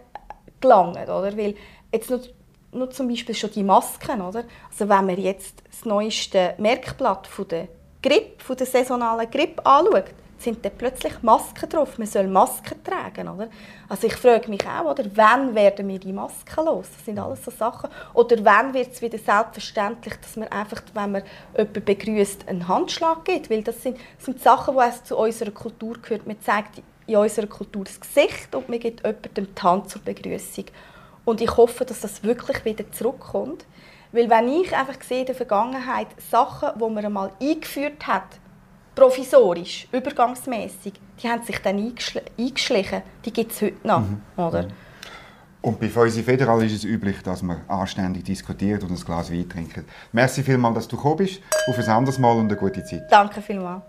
gelangen, 0.60 1.04
oder? 1.04 1.38
Weil 1.38 1.54
jetzt 1.94 2.10
noch 2.10 2.22
nur 2.74 2.90
zum 2.92 3.08
Beispiel 3.08 3.36
schon 3.36 3.52
die 3.52 3.64
Masken, 3.64 4.22
oder? 4.22 4.44
Also 4.70 4.88
wenn 4.88 5.06
man 5.06 5.18
jetzt 5.18 5.62
das 5.70 5.86
neueste 5.86 6.56
Merkblatt 6.58 7.28
von 7.28 7.48
der 7.48 7.68
Grippe, 8.02 8.44
von 8.44 8.58
der 8.58 8.66
saisonalen 8.66 9.30
Grippe 9.30 9.66
anschaut, 9.66 10.06
sind 10.42 10.66
dann 10.66 10.72
plötzlich 10.78 11.22
Masken 11.22 11.70
drauf. 11.70 11.98
Man 11.98 12.08
soll 12.08 12.28
Masken 12.28 12.84
tragen, 12.84 13.30
oder? 13.30 13.48
Also 13.88 14.08
ich 14.08 14.16
frage 14.16 14.50
mich 14.50 14.66
auch, 14.66 14.90
oder, 14.90 15.06
wann 15.14 15.54
werden 15.54 15.88
wir 15.88 16.00
die 16.00 16.14
Masken 16.14 16.66
los? 16.66 16.88
Das 16.96 17.06
sind 17.06 17.20
alles 17.20 17.46
so 17.46 17.52
Sachen. 17.52 17.90
Oder 18.14 18.38
wann 18.44 18.74
wird 18.74 18.92
es 18.92 19.02
wieder 19.02 19.20
selbstverständlich, 19.20 20.16
dass 20.20 20.36
man 20.38 20.48
einfach, 20.48 20.82
wenn 20.94 21.12
man 21.12 21.24
jemanden 21.56 21.86
begrüßt, 21.86 22.48
einen 22.48 22.68
Handschlag 22.68 23.26
gibt? 23.26 23.50
Weil 23.50 23.64
das 23.64 23.82
sind, 23.84 23.98
das 24.18 24.26
sind 24.26 24.42
Sachen, 24.42 24.76
die 24.76 25.04
zu 25.04 25.18
unserer 25.18 25.52
Kultur 25.52 25.98
gehören. 26.02 26.24
Man 26.26 26.42
zeigt 26.42 26.82
in 27.06 27.16
unserer 27.16 27.48
Kultur 27.48 27.84
das 27.84 28.00
Gesicht 28.00 28.56
und 28.56 28.70
man 28.70 28.80
gibt 28.80 29.06
jemandem 29.06 29.48
die 29.56 29.62
Hand 29.62 29.90
zur 29.90 30.02
Begrüßung. 30.02 30.66
Und 31.32 31.40
ich 31.40 31.56
hoffe, 31.56 31.86
dass 31.86 32.02
das 32.02 32.26
wirklich 32.26 32.66
wieder 32.66 32.92
zurückkommt. 32.92 33.66
Weil 34.12 34.30
wenn 34.30 34.50
ich 34.50 34.76
einfach 34.76 35.02
sehe 35.02 35.22
in 35.22 35.28
der 35.28 35.36
Vergangenheit 35.36 36.08
Sachen, 36.30 36.72
die 36.76 36.94
man 36.94 37.06
einmal 37.06 37.32
eingeführt 37.42 38.06
hat, 38.06 38.26
provisorisch, 38.96 39.88
übergangsmäßig, 39.94 40.92
die 41.24 41.30
haben 41.30 41.42
sich 41.44 41.58
dann 41.60 41.78
eingeschlichen. 42.38 43.02
Die 43.24 43.32
gibt 43.32 43.54
es 43.54 43.62
heute 43.62 43.88
noch. 43.88 44.02
Mhm. 44.02 44.22
Oder? 44.36 44.68
Und 45.62 45.80
bei 45.80 45.88
Feusi 45.88 46.22
Federal 46.22 46.62
ist 46.66 46.74
es 46.74 46.84
üblich, 46.84 47.24
dass 47.24 47.42
man 47.42 47.62
anständig 47.70 48.26
diskutiert 48.26 48.84
und 48.84 48.92
ein 48.92 49.00
Glas 49.00 49.32
Wein 49.32 49.48
trinkt. 49.48 49.86
Merci 50.12 50.44
vielmals, 50.44 50.76
dass 50.76 50.88
du 50.90 50.98
gekommen 50.98 51.16
bist. 51.16 51.42
Auf 51.66 51.80
ein 51.80 51.88
anderes 51.88 52.20
Mal 52.20 52.36
und 52.36 52.52
eine 52.52 52.58
gute 52.58 52.84
Zeit. 52.84 53.10
Danke 53.10 53.42
vielmals. 53.42 53.84